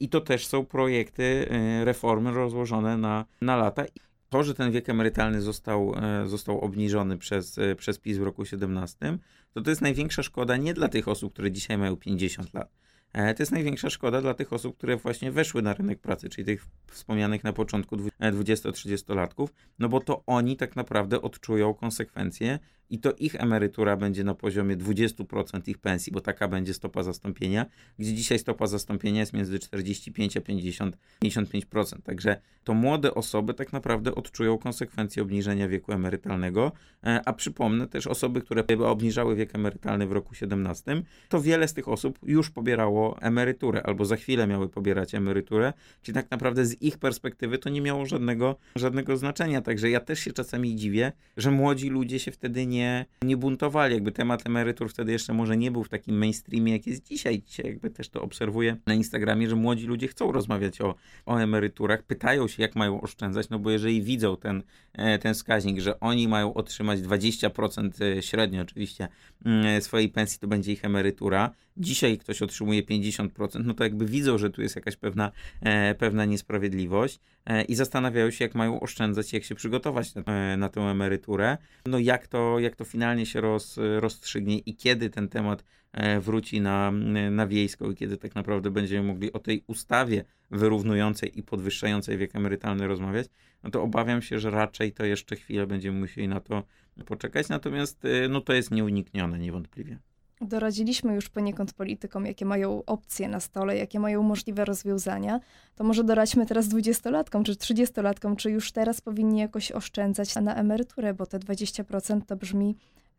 i 0.00 0.08
to 0.08 0.20
też 0.20 0.46
są 0.46 0.66
projekty 0.66 1.48
reformy 1.84 2.30
rozłożone 2.30 2.96
na, 2.96 3.24
na 3.40 3.56
lata 3.56 3.84
to, 4.28 4.42
że 4.42 4.54
ten 4.54 4.72
wiek 4.72 4.88
emerytalny 4.88 5.42
został, 5.42 5.94
e, 5.96 6.26
został 6.26 6.60
obniżony 6.60 7.18
przez, 7.18 7.58
e, 7.58 7.74
przez 7.74 7.98
PiS 7.98 8.18
w 8.18 8.22
roku 8.22 8.44
17, 8.44 9.18
to 9.52 9.60
to 9.60 9.70
jest 9.70 9.82
największa 9.82 10.22
szkoda 10.22 10.56
nie 10.56 10.74
dla 10.74 10.88
tych 10.88 11.08
osób, 11.08 11.32
które 11.32 11.52
dzisiaj 11.52 11.78
mają 11.78 11.96
50 11.96 12.54
lat. 12.54 12.70
E, 13.12 13.34
to 13.34 13.42
jest 13.42 13.52
największa 13.52 13.90
szkoda 13.90 14.20
dla 14.20 14.34
tych 14.34 14.52
osób, 14.52 14.76
które 14.76 14.96
właśnie 14.96 15.32
weszły 15.32 15.62
na 15.62 15.74
rynek 15.74 16.00
pracy, 16.00 16.28
czyli 16.28 16.44
tych 16.44 16.66
wspomnianych 16.86 17.44
na 17.44 17.52
początku 17.52 17.96
20-30-latków, 17.96 19.48
no 19.78 19.88
bo 19.88 20.00
to 20.00 20.22
oni 20.26 20.56
tak 20.56 20.76
naprawdę 20.76 21.22
odczują 21.22 21.74
konsekwencje 21.74 22.58
i 22.90 22.98
to 22.98 23.12
ich 23.12 23.34
emerytura 23.34 23.96
będzie 23.96 24.24
na 24.24 24.34
poziomie 24.34 24.76
20% 24.76 25.68
ich 25.68 25.78
pensji, 25.78 26.12
bo 26.12 26.20
taka 26.20 26.48
będzie 26.48 26.74
stopa 26.74 27.02
zastąpienia, 27.02 27.66
gdzie 27.98 28.14
dzisiaj 28.14 28.38
stopa 28.38 28.66
zastąpienia 28.66 29.20
jest 29.20 29.32
między 29.32 29.58
45 29.58 30.36
a 30.36 30.40
50, 30.40 30.96
55%. 31.24 32.02
Także 32.02 32.40
to 32.64 32.74
młode 32.74 33.14
osoby 33.14 33.54
tak 33.54 33.72
naprawdę 33.72 34.14
odczują 34.14 34.58
konsekwencje 34.58 35.22
obniżenia 35.22 35.68
wieku 35.68 35.92
emerytalnego, 35.92 36.72
e, 37.04 37.20
a 37.24 37.32
przypomnę 37.32 37.86
też 37.86 38.06
osoby, 38.06 38.40
które 38.40 38.64
obniżały 38.78 39.36
wiek 39.36 39.54
emerytalny 39.54 40.06
w 40.06 40.12
roku 40.12 40.34
17, 40.34 41.02
to 41.28 41.40
wiele 41.40 41.68
z 41.68 41.74
tych 41.74 41.88
osób 41.88 42.18
już 42.22 42.50
pobierało 42.50 43.18
emeryturę 43.20 43.82
albo 43.82 44.04
za 44.04 44.16
chwilę 44.16 44.46
miały 44.46 44.68
pobierać 44.68 45.14
emeryturę, 45.14 45.72
czyli 46.02 46.14
tak 46.14 46.30
naprawdę 46.30 46.66
z 46.66 46.82
ich 46.82 46.98
perspektywy 46.98 47.58
to 47.58 47.68
nie 47.68 47.80
miało 47.80 48.06
żadnego, 48.06 48.56
żadnego 48.76 49.16
znaczenia. 49.16 49.60
Także 49.62 49.90
ja 49.90 50.00
też 50.00 50.18
się 50.18 50.32
czasami 50.32 50.76
dziwię, 50.76 51.12
że 51.36 51.50
młodzi 51.50 51.88
ludzie 51.88 52.18
się 52.18 52.30
wtedy 52.30 52.66
nie 52.66 52.75
nie, 52.76 53.06
nie 53.22 53.36
buntowali. 53.36 53.94
Jakby 53.94 54.12
temat 54.12 54.46
emerytur 54.46 54.90
wtedy 54.90 55.12
jeszcze 55.12 55.32
może 55.32 55.56
nie 55.56 55.70
był 55.70 55.84
w 55.84 55.88
takim 55.88 56.18
mainstreamie, 56.18 56.72
jak 56.72 56.86
jest 56.86 57.04
dzisiaj. 57.04 57.42
Dzisiaj 57.42 57.66
jakby 57.66 57.90
też 57.90 58.08
to 58.08 58.22
obserwuję 58.22 58.76
na 58.86 58.94
Instagramie, 58.94 59.48
że 59.48 59.56
młodzi 59.56 59.86
ludzie 59.86 60.08
chcą 60.08 60.32
rozmawiać 60.32 60.80
o, 60.80 60.94
o 61.26 61.38
emeryturach, 61.38 62.02
pytają 62.02 62.48
się, 62.48 62.62
jak 62.62 62.76
mają 62.76 63.00
oszczędzać, 63.00 63.48
no 63.48 63.58
bo 63.58 63.70
jeżeli 63.70 64.02
widzą 64.02 64.36
ten, 64.36 64.62
e, 64.92 65.18
ten 65.18 65.34
wskaźnik, 65.34 65.80
że 65.80 66.00
oni 66.00 66.28
mają 66.28 66.54
otrzymać 66.54 67.00
20% 67.00 67.90
e, 68.04 68.22
średnio 68.22 68.62
oczywiście 68.62 69.08
mm, 69.44 69.82
swojej 69.82 70.08
pensji, 70.08 70.38
to 70.38 70.46
będzie 70.46 70.72
ich 70.72 70.84
emerytura, 70.84 71.50
dzisiaj 71.76 72.18
ktoś 72.18 72.42
otrzymuje 72.42 72.82
50%, 72.82 73.64
no 73.64 73.74
to 73.74 73.84
jakby 73.84 74.06
widzą, 74.06 74.38
że 74.38 74.50
tu 74.50 74.62
jest 74.62 74.76
jakaś 74.76 74.96
pewna, 74.96 75.32
e, 75.60 75.94
pewna 75.94 76.24
niesprawiedliwość 76.24 77.20
e, 77.46 77.62
i 77.62 77.74
zastanawiają 77.74 78.30
się, 78.30 78.44
jak 78.44 78.54
mają 78.54 78.80
oszczędzać, 78.80 79.32
jak 79.32 79.44
się 79.44 79.54
przygotować 79.54 80.14
na, 80.14 80.22
e, 80.22 80.56
na 80.56 80.68
tę 80.68 80.80
emeryturę, 80.80 81.58
no 81.86 81.98
jak 81.98 82.28
to, 82.28 82.58
jak 82.58 82.76
to 82.76 82.84
finalnie 82.84 83.26
się 83.26 83.40
roz, 83.40 83.78
rozstrzygnie 84.00 84.58
i 84.58 84.76
kiedy 84.76 85.10
ten 85.10 85.28
temat 85.28 85.64
e, 85.92 86.20
wróci 86.20 86.60
na, 86.60 86.90
na 87.30 87.46
wiejską 87.46 87.90
i 87.90 87.94
kiedy 87.94 88.16
tak 88.16 88.34
naprawdę 88.34 88.70
będziemy 88.70 89.08
mogli 89.08 89.32
o 89.32 89.38
tej 89.38 89.64
ustawie 89.66 90.24
wyrównującej 90.50 91.38
i 91.38 91.42
podwyższającej 91.42 92.18
wiek 92.18 92.36
emerytalny 92.36 92.86
rozmawiać, 92.86 93.26
no 93.62 93.70
to 93.70 93.82
obawiam 93.82 94.22
się, 94.22 94.38
że 94.38 94.50
raczej 94.50 94.92
to 94.92 95.04
jeszcze 95.04 95.36
chwilę 95.36 95.66
będziemy 95.66 96.00
musieli 96.00 96.28
na 96.28 96.40
to 96.40 96.62
poczekać, 97.06 97.48
natomiast 97.48 98.04
e, 98.04 98.28
no 98.28 98.40
to 98.40 98.52
jest 98.52 98.70
nieuniknione 98.70 99.38
niewątpliwie. 99.38 99.98
Doradziliśmy 100.40 101.14
już 101.14 101.28
poniekąd 101.28 101.72
politykom, 101.72 102.26
jakie 102.26 102.44
mają 102.44 102.84
opcje 102.84 103.28
na 103.28 103.40
stole, 103.40 103.76
jakie 103.76 104.00
mają 104.00 104.22
możliwe 104.22 104.64
rozwiązania. 104.64 105.40
To 105.74 105.84
może 105.84 106.04
doradźmy 106.04 106.46
teraz 106.46 106.68
dwudziestolatkom 106.68 107.44
czy 107.44 107.56
trzydziestolatkom, 107.56 108.36
czy 108.36 108.50
już 108.50 108.72
teraz 108.72 109.00
powinni 109.00 109.38
jakoś 109.38 109.72
oszczędzać 109.72 110.34
na 110.34 110.54
emeryturę, 110.54 111.14
bo 111.14 111.26
te 111.26 111.38
20% 111.38 112.20
to 112.26 112.36
brzmi 112.36 112.76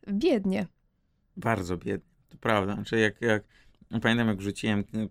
biednie. 0.08 0.66
Bardzo 1.38 1.78
biednie, 1.78 2.10
to 2.30 2.38
prawda. 2.38 2.74
Znaczy 2.74 3.00
jak, 3.00 3.22
jak 3.22 3.44
pamiętam, 4.02 4.28
jak 4.28 4.42
rzuciłem 4.42 4.84
tę, 4.84 5.08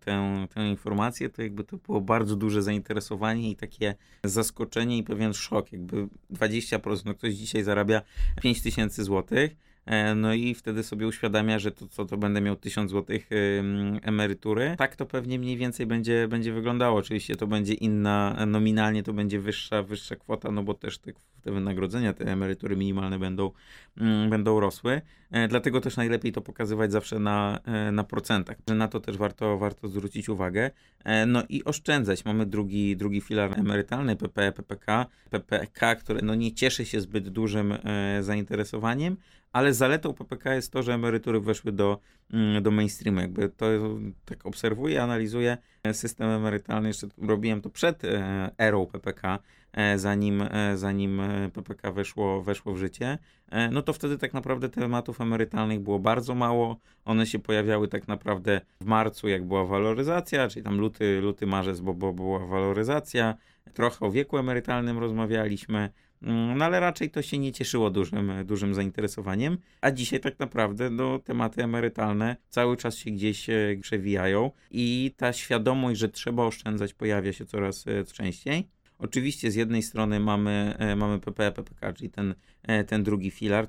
tę 0.55 0.69
informację, 0.69 1.31
to 1.31 1.43
jakby 1.43 1.65
to 1.65 1.77
było 1.77 2.01
bardzo 2.01 2.37
duże 2.37 2.63
zainteresowanie 2.63 3.51
i 3.51 3.57
takie 3.57 3.95
zaskoczenie 4.25 4.99
i 4.99 5.03
pewien 5.03 5.35
szok. 5.35 5.73
Jakby 5.73 6.09
20%, 6.31 7.03
no 7.05 7.15
ktoś 7.15 7.35
dzisiaj 7.35 7.63
zarabia 7.63 8.03
5 8.43 8.63
tysięcy 8.63 9.05
złotych, 9.05 9.57
no 10.17 10.35
i 10.35 10.55
wtedy 10.55 10.83
sobie 10.83 11.07
uświadamia, 11.07 11.59
że 11.59 11.71
to 11.71 11.89
co, 11.89 12.05
to 12.05 12.17
będę 12.17 12.41
miał 12.41 12.57
1000 12.57 12.91
zł 12.91 13.19
emerytury. 14.03 14.75
Tak 14.79 14.97
to 14.97 15.07
pewnie 15.07 15.39
mniej 15.39 15.57
więcej 15.57 15.87
będzie, 15.87 16.29
będzie 16.29 16.53
wyglądało. 16.53 16.99
Oczywiście 16.99 17.37
to 17.37 17.47
będzie 17.47 17.75
inna, 17.75 18.47
nominalnie 18.47 19.03
to 19.03 19.13
będzie 19.13 19.41
wyższa, 19.41 19.83
wyższa 19.83 20.17
kwota, 20.17 20.51
no 20.51 20.63
bo 20.63 20.75
też 20.75 20.99
te, 20.99 21.13
te 21.43 21.53
wynagrodzenia, 21.53 22.13
te 22.13 22.25
emerytury 22.25 22.77
minimalne 22.77 23.19
będą, 23.19 23.51
mm, 23.97 24.31
będą 24.31 24.61
rosły. 24.61 25.01
E, 25.31 25.49
dlatego 25.49 25.81
też 25.81 25.97
najlepiej 25.97 26.33
to 26.33 26.41
pokazywać 26.41 26.93
zawsze 26.93 27.19
na, 27.19 27.61
e, 27.65 27.93
na 27.93 28.05
procentach. 28.05 28.57
Na 28.67 28.89
to 28.89 29.01
też 29.01 29.17
warto, 29.17 29.59
warto 29.59 29.89
zwrócić 29.89 30.29
uwagę. 30.29 30.71
E, 31.05 31.27
no 31.27 31.43
i 31.49 31.65
oszczędzać. 31.65 32.25
Mamy 32.25 32.47
drugi, 32.47 32.97
drugi 32.97 33.21
filar 33.21 33.59
emerytalny, 33.59 34.17
PPE, 34.17 34.53
PPK. 34.53 35.07
PPK, 35.31 35.97
które 35.97 36.21
no 36.23 36.35
nie 36.35 36.53
cieszy 36.53 36.85
się 36.85 37.01
zbyt 37.01 37.29
dużym 37.29 37.75
zainteresowaniem, 38.21 39.17
ale 39.53 39.75
zaletą 39.75 40.15
PPK 40.15 40.55
jest 40.55 40.73
to, 40.73 40.83
że 40.83 40.95
emerytury 40.95 41.41
weszły 41.41 41.73
do, 41.73 41.99
mm, 42.33 42.63
do 42.63 42.71
mainstreamu. 42.71 43.21
Jakby 43.21 43.49
to 43.49 43.67
tak 44.25 44.47
obserwuję, 44.47 45.03
analizuję 45.03 45.59
system 45.93 46.29
emerytalny. 46.29 46.89
Jeszcze 46.89 47.09
robiłem 47.19 47.61
to 47.61 47.71
przed 47.71 48.03
erą 48.59 48.87
PPK, 48.87 49.39
zanim, 49.97 50.45
zanim 50.75 51.23
PPK 51.53 51.93
weszło, 51.93 52.43
weszło 52.43 52.73
w 52.73 52.79
życie. 52.79 53.19
No 53.71 53.83
to 53.83 53.93
wtedy 53.93 54.19
tak 54.19 54.35
naprawdę 54.35 54.69
tematów 54.69 55.21
emerytalnych 55.21 55.81
było 55.81 55.99
bardzo 55.99 56.35
mało. 56.35 56.77
One 57.05 57.27
się 57.27 57.39
pojawiały 57.39 57.89
tak 57.89 58.09
naprawdę 58.09 58.61
w 58.81 58.85
marcu, 58.85 59.29
jak 59.29 59.45
była 59.45 59.65
waloryzacja, 59.65 60.49
czyli 60.49 60.65
tam 60.65 60.79
luty, 60.79 61.21
luty 61.21 61.47
marzec, 61.47 61.81
bo, 61.81 61.95
bo 61.95 62.13
była 62.13 62.47
waloryzacja. 62.47 63.35
Trochę 63.75 64.07
o 64.07 64.11
wieku 64.11 64.39
emerytalnym 64.39 64.99
rozmawialiśmy. 64.99 65.91
Mm, 66.23 66.59
no 66.59 66.65
ale 66.65 66.81
raczej 66.81 67.11
to 67.11 67.23
się 67.23 67.39
nie 67.39 67.53
cieszyło 67.53 67.91
dużym, 67.91 68.33
dużym 68.45 68.75
zainteresowaniem. 68.75 69.59
A 69.81 69.91
dzisiaj 69.91 70.21
tak 70.21 70.39
naprawdę 70.39 70.91
no, 70.91 71.19
tematy 71.19 71.63
emerytalne 71.63 72.37
cały 72.49 72.77
czas 72.77 72.97
się 72.97 73.11
gdzieś 73.11 73.51
e, 73.51 73.77
przewijają 73.81 74.51
i 74.71 75.15
ta 75.17 75.33
świadomość, 75.33 76.01
że 76.01 76.09
trzeba 76.09 76.43
oszczędzać 76.43 76.95
pojawia 76.95 77.33
się 77.33 77.47
coraz 77.47 77.87
e, 77.87 78.05
częściej. 78.05 78.69
Oczywiście 78.99 79.51
z 79.51 79.55
jednej 79.55 79.83
strony 79.83 80.21
mamy, 80.21 80.75
e, 80.79 80.97
mamy 80.97 81.21
PPE, 81.21 81.53
PPK, 81.53 81.93
czyli 81.93 82.11
ten, 82.11 82.35
ten 82.87 83.03
drugi 83.03 83.31
filar, 83.31 83.69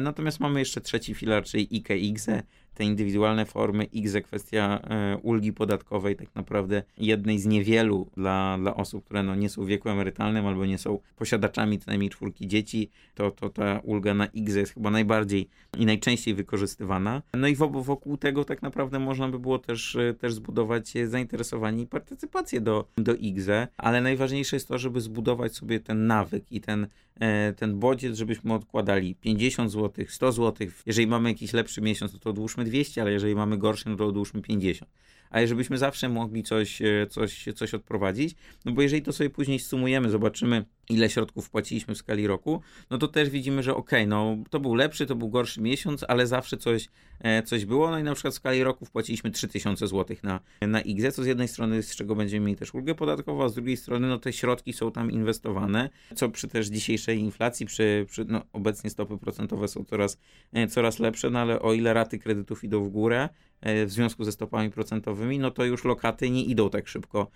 natomiast 0.00 0.40
mamy 0.40 0.58
jeszcze 0.58 0.80
trzeci 0.80 1.14
filar, 1.14 1.44
czyli 1.44 1.68
IKE, 1.72 2.42
te 2.80 2.84
indywidualne 2.84 3.46
formy, 3.46 3.86
X 3.94 4.14
kwestia 4.24 4.80
e, 4.82 5.16
ulgi 5.22 5.52
podatkowej, 5.52 6.16
tak 6.16 6.34
naprawdę 6.34 6.82
jednej 6.98 7.38
z 7.38 7.46
niewielu 7.46 8.06
dla, 8.16 8.58
dla 8.58 8.76
osób, 8.76 9.04
które 9.04 9.22
no, 9.22 9.34
nie 9.34 9.48
są 9.48 9.64
w 9.64 9.66
wieku 9.66 9.88
emerytalnym 9.88 10.46
albo 10.46 10.66
nie 10.66 10.78
są 10.78 10.98
posiadaczami 11.16 11.78
co 11.78 11.84
najmniej 11.86 12.10
czwórki 12.10 12.48
dzieci, 12.48 12.90
to, 13.14 13.30
to 13.30 13.48
ta 13.50 13.80
ulga 13.84 14.14
na 14.14 14.26
X 14.26 14.54
jest 14.54 14.74
chyba 14.74 14.90
najbardziej 14.90 15.48
i 15.78 15.86
najczęściej 15.86 16.34
wykorzystywana. 16.34 17.22
No 17.34 17.48
i 17.48 17.56
wokół 17.56 18.16
tego 18.16 18.44
tak 18.44 18.62
naprawdę 18.62 18.98
można 18.98 19.28
by 19.28 19.38
było 19.38 19.58
też, 19.58 19.96
e, 19.96 20.14
też 20.14 20.34
zbudować 20.34 20.92
zainteresowanie 21.04 21.82
i 21.82 21.86
partycypację 21.86 22.60
do, 22.60 22.88
do 22.96 23.12
X, 23.12 23.46
ale 23.76 24.00
najważniejsze 24.00 24.56
jest 24.56 24.68
to, 24.68 24.78
żeby 24.78 25.00
zbudować 25.00 25.54
sobie 25.54 25.80
ten 25.80 26.06
nawyk 26.06 26.44
i 26.50 26.60
ten, 26.60 26.86
e, 27.20 27.52
ten 27.52 27.78
bodziec, 27.78 28.16
żebyśmy 28.16 28.54
odkładali 28.54 29.14
50 29.14 29.70
zł, 29.70 30.04
100 30.08 30.32
zł. 30.32 30.68
Jeżeli 30.86 31.06
mamy 31.06 31.28
jakiś 31.28 31.52
lepszy 31.52 31.80
miesiąc, 31.80 32.12
to, 32.12 32.18
to 32.18 32.30
odłóżmy 32.30 32.69
200, 32.70 33.02
ale 33.02 33.12
jeżeli 33.12 33.34
mamy 33.34 33.58
gorszy, 33.58 33.88
no 33.88 33.96
to 33.96 34.06
odłóżmy 34.06 34.42
50. 34.42 34.90
A 35.30 35.46
żebyśmy 35.46 35.78
zawsze 35.78 36.08
mogli 36.08 36.42
coś, 36.42 36.82
e, 36.82 37.06
coś, 37.10 37.44
coś 37.54 37.74
odprowadzić, 37.74 38.34
no 38.64 38.72
bo 38.72 38.82
jeżeli 38.82 39.02
to 39.02 39.12
sobie 39.12 39.30
później 39.30 39.58
sumujemy, 39.58 40.10
zobaczymy, 40.10 40.64
ile 40.90 41.10
środków 41.10 41.46
wpłaciliśmy 41.46 41.94
w 41.94 41.98
skali 41.98 42.26
roku, 42.26 42.62
no 42.90 42.98
to 42.98 43.08
też 43.08 43.30
widzimy, 43.30 43.62
że 43.62 43.74
ok, 43.74 43.90
no 44.06 44.36
to 44.50 44.60
był 44.60 44.74
lepszy, 44.74 45.06
to 45.06 45.14
był 45.16 45.28
gorszy 45.28 45.60
miesiąc, 45.60 46.04
ale 46.08 46.26
zawsze 46.26 46.56
coś, 46.56 46.88
e, 47.20 47.42
coś 47.42 47.64
było. 47.64 47.90
No 47.90 47.98
i 47.98 48.02
na 48.02 48.14
przykład 48.14 48.34
w 48.34 48.36
skali 48.36 48.64
roku 48.64 48.84
wpłaciliśmy 48.84 49.30
3000 49.30 49.86
zł 49.86 50.16
na, 50.22 50.40
na 50.60 50.80
IGZE, 50.80 51.12
co 51.12 51.22
z 51.22 51.26
jednej 51.26 51.48
strony, 51.48 51.82
z 51.82 51.96
czego 51.96 52.14
będziemy 52.16 52.46
mieli 52.46 52.58
też 52.58 52.74
ulgę 52.74 52.94
podatkową, 52.94 53.44
a 53.44 53.48
z 53.48 53.54
drugiej 53.54 53.76
strony, 53.76 54.08
no 54.08 54.18
te 54.18 54.32
środki 54.32 54.72
są 54.72 54.92
tam 54.92 55.10
inwestowane, 55.10 55.90
co 56.14 56.28
przy 56.28 56.48
też 56.48 56.66
dzisiejszej 56.66 57.18
inflacji, 57.18 57.66
przy, 57.66 58.06
przy 58.08 58.24
no 58.24 58.42
obecnie 58.52 58.90
stopy 58.90 59.18
procentowe 59.18 59.68
są 59.68 59.84
coraz, 59.84 60.18
e, 60.52 60.66
coraz 60.66 60.98
lepsze, 60.98 61.30
no 61.30 61.38
ale 61.38 61.62
o 61.62 61.72
ile 61.72 61.94
raty 61.94 62.18
kredytów 62.18 62.64
idą 62.64 62.84
w 62.84 62.88
górę, 62.88 63.28
w 63.62 63.90
związku 63.90 64.24
ze 64.24 64.32
stopami 64.32 64.70
procentowymi, 64.70 65.38
no 65.38 65.50
to 65.50 65.64
już 65.64 65.84
lokaty 65.84 66.30
nie 66.30 66.44
idą 66.44 66.70
tak 66.70 66.88
szybko 66.88 67.30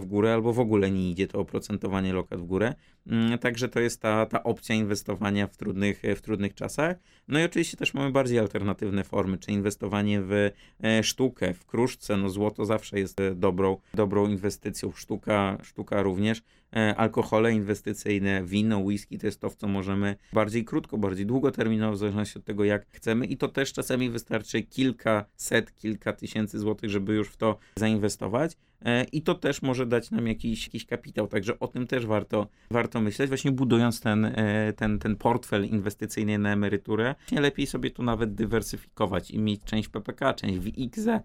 w 0.00 0.02
górę, 0.06 0.34
albo 0.34 0.52
w 0.52 0.60
ogóle 0.60 0.90
nie 0.90 1.10
idzie 1.10 1.26
to 1.26 1.38
oprocentowanie 1.38 2.12
lokat 2.12 2.40
w 2.40 2.44
górę. 2.44 2.74
Mm, 3.06 3.38
także 3.38 3.68
to 3.68 3.80
jest 3.80 4.00
ta, 4.00 4.26
ta 4.26 4.42
opcja 4.42 4.74
inwestowania 4.74 5.46
w 5.46 5.56
trudnych, 5.56 6.02
w 6.16 6.20
trudnych 6.20 6.54
czasach. 6.54 6.96
No 7.28 7.40
i 7.40 7.44
oczywiście 7.44 7.76
też 7.76 7.94
mamy 7.94 8.10
bardziej 8.10 8.38
alternatywne 8.38 9.04
formy, 9.04 9.38
czy 9.38 9.52
inwestowanie 9.52 10.20
w 10.22 10.50
e, 10.84 11.02
sztukę, 11.02 11.54
w 11.54 11.66
kruszce. 11.66 12.16
No 12.16 12.28
złoto 12.28 12.64
zawsze 12.64 12.98
jest 12.98 13.20
e, 13.20 13.34
dobrą, 13.34 13.76
dobrą 13.94 14.28
inwestycją, 14.28 14.92
sztuka, 14.92 15.58
sztuka 15.62 16.02
również. 16.02 16.42
E, 16.76 16.94
alkohole 16.96 17.52
inwestycyjne, 17.52 18.44
wino, 18.44 18.78
whisky 18.78 19.18
to 19.18 19.26
jest 19.26 19.40
to, 19.40 19.50
w 19.50 19.56
co 19.56 19.68
możemy 19.68 20.16
bardziej 20.32 20.64
krótko, 20.64 20.98
bardziej 20.98 21.26
długoterminowo, 21.26 21.92
w 21.92 21.98
zależności 21.98 22.38
od 22.38 22.44
tego, 22.44 22.64
jak 22.64 22.86
chcemy. 22.90 23.26
I 23.26 23.36
to 23.36 23.48
też 23.48 23.72
czasami 23.72 24.10
wystarczy 24.10 24.62
kilka 24.62 25.24
set, 25.36 25.74
kilka 25.74 26.12
tysięcy 26.12 26.58
złotych, 26.58 26.90
żeby 26.90 27.14
już 27.14 27.28
w 27.28 27.36
to 27.36 27.58
zainwestować. 27.76 28.56
E, 28.84 29.04
I 29.04 29.22
to 29.22 29.34
też 29.34 29.62
może 29.62 29.86
dać 29.86 30.10
nam 30.10 30.26
jakiś, 30.26 30.66
jakiś 30.66 30.86
kapitał, 30.86 31.26
także 31.26 31.58
o 31.58 31.68
tym 31.68 31.86
też 31.86 32.06
warto, 32.06 32.48
warto 32.70 33.00
myśleć, 33.00 33.28
właśnie 33.28 33.52
budując 33.52 34.00
ten, 34.00 34.24
e, 34.24 34.72
ten, 34.76 34.98
ten 34.98 35.16
portfel 35.16 35.66
inwestycyjny 35.66 36.38
na 36.38 36.52
emeryturę. 36.52 37.14
Lepiej 37.32 37.66
sobie 37.66 37.90
tu 37.90 38.02
nawet 38.02 38.34
dywersyfikować 38.34 39.30
i 39.30 39.38
mieć 39.38 39.64
część 39.64 39.88
PPK, 39.88 40.34
część 40.34 40.58
w 40.58 40.66
IKZE, 40.78 41.20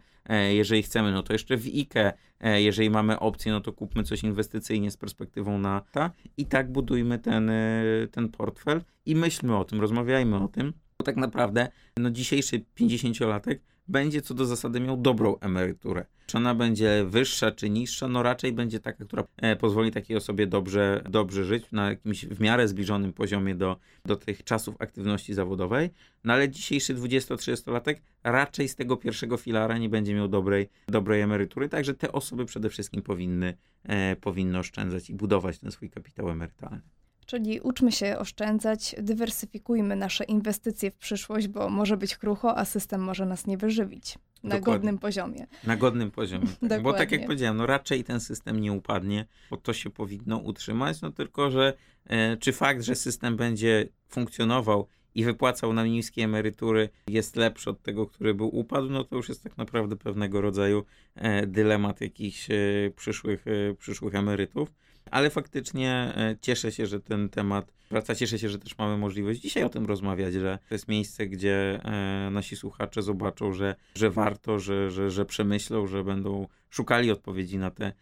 jeżeli 0.50 0.84
chcemy, 0.84 1.12
no 1.12 1.24
to 1.24 1.34
jeszcze 1.34 1.58
w 1.58 1.66
IKE, 1.66 2.14
jeżeli 2.42 2.90
mamy 2.90 3.20
opcję, 3.20 3.52
no 3.52 3.62
to 3.62 3.74
kupmy 3.74 4.04
coś 4.04 4.24
inwestycyjnie 4.24 4.92
z 4.92 4.98
perspektywą 4.98 5.58
na 5.58 5.82
ta 5.92 6.12
i 6.38 6.46
tak 6.46 6.72
budujmy 6.72 7.20
ten, 7.20 7.50
e, 7.50 7.84
ten 8.12 8.30
portfel 8.30 8.82
i 9.06 9.16
myślmy 9.16 9.58
o 9.58 9.66
tym, 9.66 9.82
rozmawiajmy 9.82 10.38
o 10.38 10.48
tym, 10.48 10.74
bo 11.00 11.06
tak 11.06 11.16
naprawdę 11.16 11.68
no 11.98 12.10
dzisiejszy 12.10 12.66
50-latek 12.80 13.60
będzie 13.90 14.22
co 14.22 14.34
do 14.34 14.46
zasady 14.46 14.80
miał 14.80 14.98
dobrą 14.98 15.40
emeryturę. 15.40 16.06
Czy 16.26 16.38
ona 16.38 16.56
będzie 16.56 17.06
wyższa 17.08 17.52
czy 17.52 17.70
niższa, 17.70 18.08
no 18.08 18.24
raczej 18.24 18.54
będzie 18.54 18.80
taka, 18.80 19.06
która 19.06 19.24
e, 19.38 19.56
pozwoli 19.56 19.92
takiej 19.92 20.18
osobie 20.18 20.48
dobrze, 20.48 21.04
dobrze 21.10 21.46
żyć 21.46 21.72
na 21.72 21.90
jakimś 21.90 22.26
w 22.26 22.40
miarę 22.40 22.68
zbliżonym 22.68 23.14
poziomie 23.14 23.56
do, 23.56 23.78
do 24.06 24.16
tych 24.16 24.44
czasów 24.44 24.76
aktywności 24.80 25.34
zawodowej. 25.34 25.90
No 26.24 26.34
ale 26.34 26.50
dzisiejszy 26.50 26.96
20-30-latek 26.96 27.96
raczej 28.24 28.68
z 28.68 28.76
tego 28.76 28.98
pierwszego 28.98 29.38
filara 29.38 29.78
nie 29.78 29.90
będzie 29.90 30.16
miał 30.16 30.28
dobrej, 30.28 30.70
dobrej 30.88 31.22
emerytury, 31.22 31.70
także 31.70 31.94
te 31.94 32.12
osoby 32.12 32.46
przede 32.46 32.70
wszystkim 32.70 33.02
powinny, 33.02 33.58
e, 33.84 34.16
powinny 34.16 34.60
oszczędzać 34.60 35.10
i 35.10 35.14
budować 35.14 35.60
ten 35.60 35.72
swój 35.72 35.90
kapitał 35.90 36.30
emerytalny. 36.30 36.82
Czyli 37.30 37.60
uczmy 37.60 37.92
się 37.92 38.18
oszczędzać, 38.18 38.96
dywersyfikujmy 38.98 39.96
nasze 39.96 40.24
inwestycje 40.24 40.92
w 40.92 40.96
przyszłość, 40.96 41.48
bo 41.48 41.70
może 41.70 41.98
być 41.98 42.18
krucho, 42.18 42.58
a 42.58 42.66
system 42.66 43.02
może 43.02 43.26
nas 43.26 43.48
nie 43.48 43.58
wyżywić. 43.58 44.16
Na 44.16 44.50
Dokładnie. 44.50 44.62
godnym 44.62 44.98
poziomie. 44.98 45.48
Na 45.64 45.78
godnym 45.78 46.12
poziomie. 46.12 46.48
Tak. 46.70 46.82
bo 46.82 46.94
tak 46.94 47.12
jak 47.12 47.26
powiedziałem, 47.26 47.58
no 47.58 47.66
raczej 47.66 48.04
ten 48.04 48.20
system 48.20 48.60
nie 48.60 48.74
upadnie, 48.74 49.26
bo 49.50 49.58
to 49.58 49.74
się 49.74 49.90
powinno 49.90 50.38
utrzymać, 50.38 51.02
no 51.02 51.12
tylko, 51.12 51.52
że 51.52 51.74
e, 52.06 52.38
czy 52.38 52.52
fakt, 52.52 52.82
że 52.82 52.96
system 52.96 53.38
będzie 53.38 53.88
funkcjonował 54.08 54.88
i 55.16 55.24
wypłacał 55.24 55.74
nam 55.74 55.88
niskie 55.88 56.24
emerytury 56.24 56.90
jest 57.08 57.36
lepszy 57.36 57.70
od 57.70 57.82
tego, 57.82 58.08
który 58.08 58.34
był 58.34 58.56
upadł, 58.56 58.90
no 58.90 59.04
to 59.04 59.16
już 59.16 59.30
jest 59.30 59.44
tak 59.44 59.58
naprawdę 59.58 59.96
pewnego 59.96 60.42
rodzaju 60.42 60.86
e, 61.16 61.48
dylemat 61.48 62.02
jakichś 62.02 62.52
e, 62.52 62.56
przyszłych, 62.96 63.46
e, 63.48 63.76
przyszłych 63.76 64.16
emerytów 64.16 64.72
ale 65.12 65.30
faktycznie 65.30 65.92
e, 65.92 66.36
cieszę 66.42 66.72
się, 66.72 66.88
że 66.88 67.00
ten 67.00 67.30
temat 67.30 67.74
wraca. 67.92 68.16
Cieszę 68.16 68.40
się, 68.40 68.50
że 68.50 68.60
też 68.60 68.78
mamy 68.78 68.98
możliwość 68.98 69.40
dzisiaj 69.42 69.64
o 69.64 69.70
tym 69.70 69.86
rozmawiać, 69.86 70.34
że 70.34 70.60
to 70.70 70.76
jest 70.76 70.88
miejsce, 70.88 71.28
gdzie 71.28 71.80
e, 71.84 72.30
nasi 72.32 72.56
słuchacze 72.56 73.02
zobaczą, 73.02 73.54
że, 73.54 73.76
że 73.96 74.10
warto, 74.10 74.60
że, 74.60 74.92
że, 74.92 75.12
że 75.12 75.26
przemyślą, 75.26 75.88
że 75.88 76.04
będą 76.04 76.48
szukali 76.70 77.12
odpowiedzi 77.12 77.58
na 77.58 77.72
te, 77.72 77.94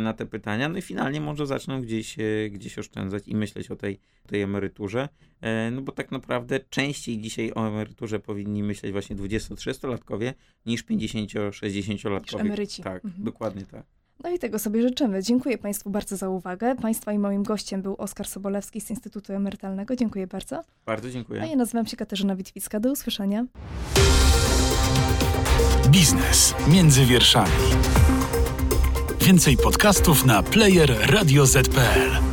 na 0.00 0.12
te 0.12 0.26
pytania. 0.26 0.68
No 0.68 0.78
i 0.78 0.82
finalnie 0.82 1.20
może 1.20 1.46
zaczną 1.46 1.82
gdzieś, 1.82 2.18
e, 2.18 2.50
gdzieś 2.50 2.78
oszczędzać 2.78 3.28
i 3.28 3.36
myśleć 3.36 3.70
o 3.70 3.76
tej, 3.76 4.00
tej 4.26 4.42
emeryturze. 4.42 5.08
No 5.72 5.82
bo 5.82 5.92
tak 5.92 6.10
naprawdę 6.10 6.60
częściej 6.70 7.18
dzisiaj 7.18 7.52
o 7.54 7.68
emeryturze 7.68 8.18
powinni 8.18 8.62
myśleć 8.62 8.92
właśnie 8.92 9.16
20-30-latkowie 9.16 10.34
niż 10.66 10.84
50-60-latkowie. 10.84 12.40
Emeryci. 12.40 12.82
Tak, 12.82 13.04
mhm. 13.04 13.24
dokładnie 13.24 13.66
tak. 13.66 13.97
No 14.24 14.30
i 14.30 14.38
tego 14.38 14.58
sobie 14.58 14.82
życzymy. 14.82 15.22
Dziękuję 15.22 15.58
Państwu 15.58 15.90
bardzo 15.90 16.16
za 16.16 16.28
uwagę. 16.28 16.74
Państwa 16.74 17.12
i 17.12 17.18
moim 17.18 17.42
gościem 17.42 17.82
był 17.82 17.94
Oskar 17.98 18.26
Sobolewski 18.26 18.80
z 18.80 18.90
Instytutu 18.90 19.32
Emerytalnego. 19.32 19.96
Dziękuję 19.96 20.26
bardzo. 20.26 20.64
Bardzo 20.86 21.10
dziękuję. 21.10 21.42
A 21.42 21.46
ja 21.46 21.56
nazywam 21.56 21.86
się 21.86 21.96
Katarzyna 21.96 22.36
Witwicka. 22.36 22.80
Do 22.80 22.92
usłyszenia. 22.92 23.46
Biznes 25.88 26.54
między 26.68 27.04
wierszami. 27.04 27.50
Więcej 29.20 29.56
podcastów 29.56 30.24
na 30.24 30.42
player 30.42 31.10
radioz.pl. 31.10 32.27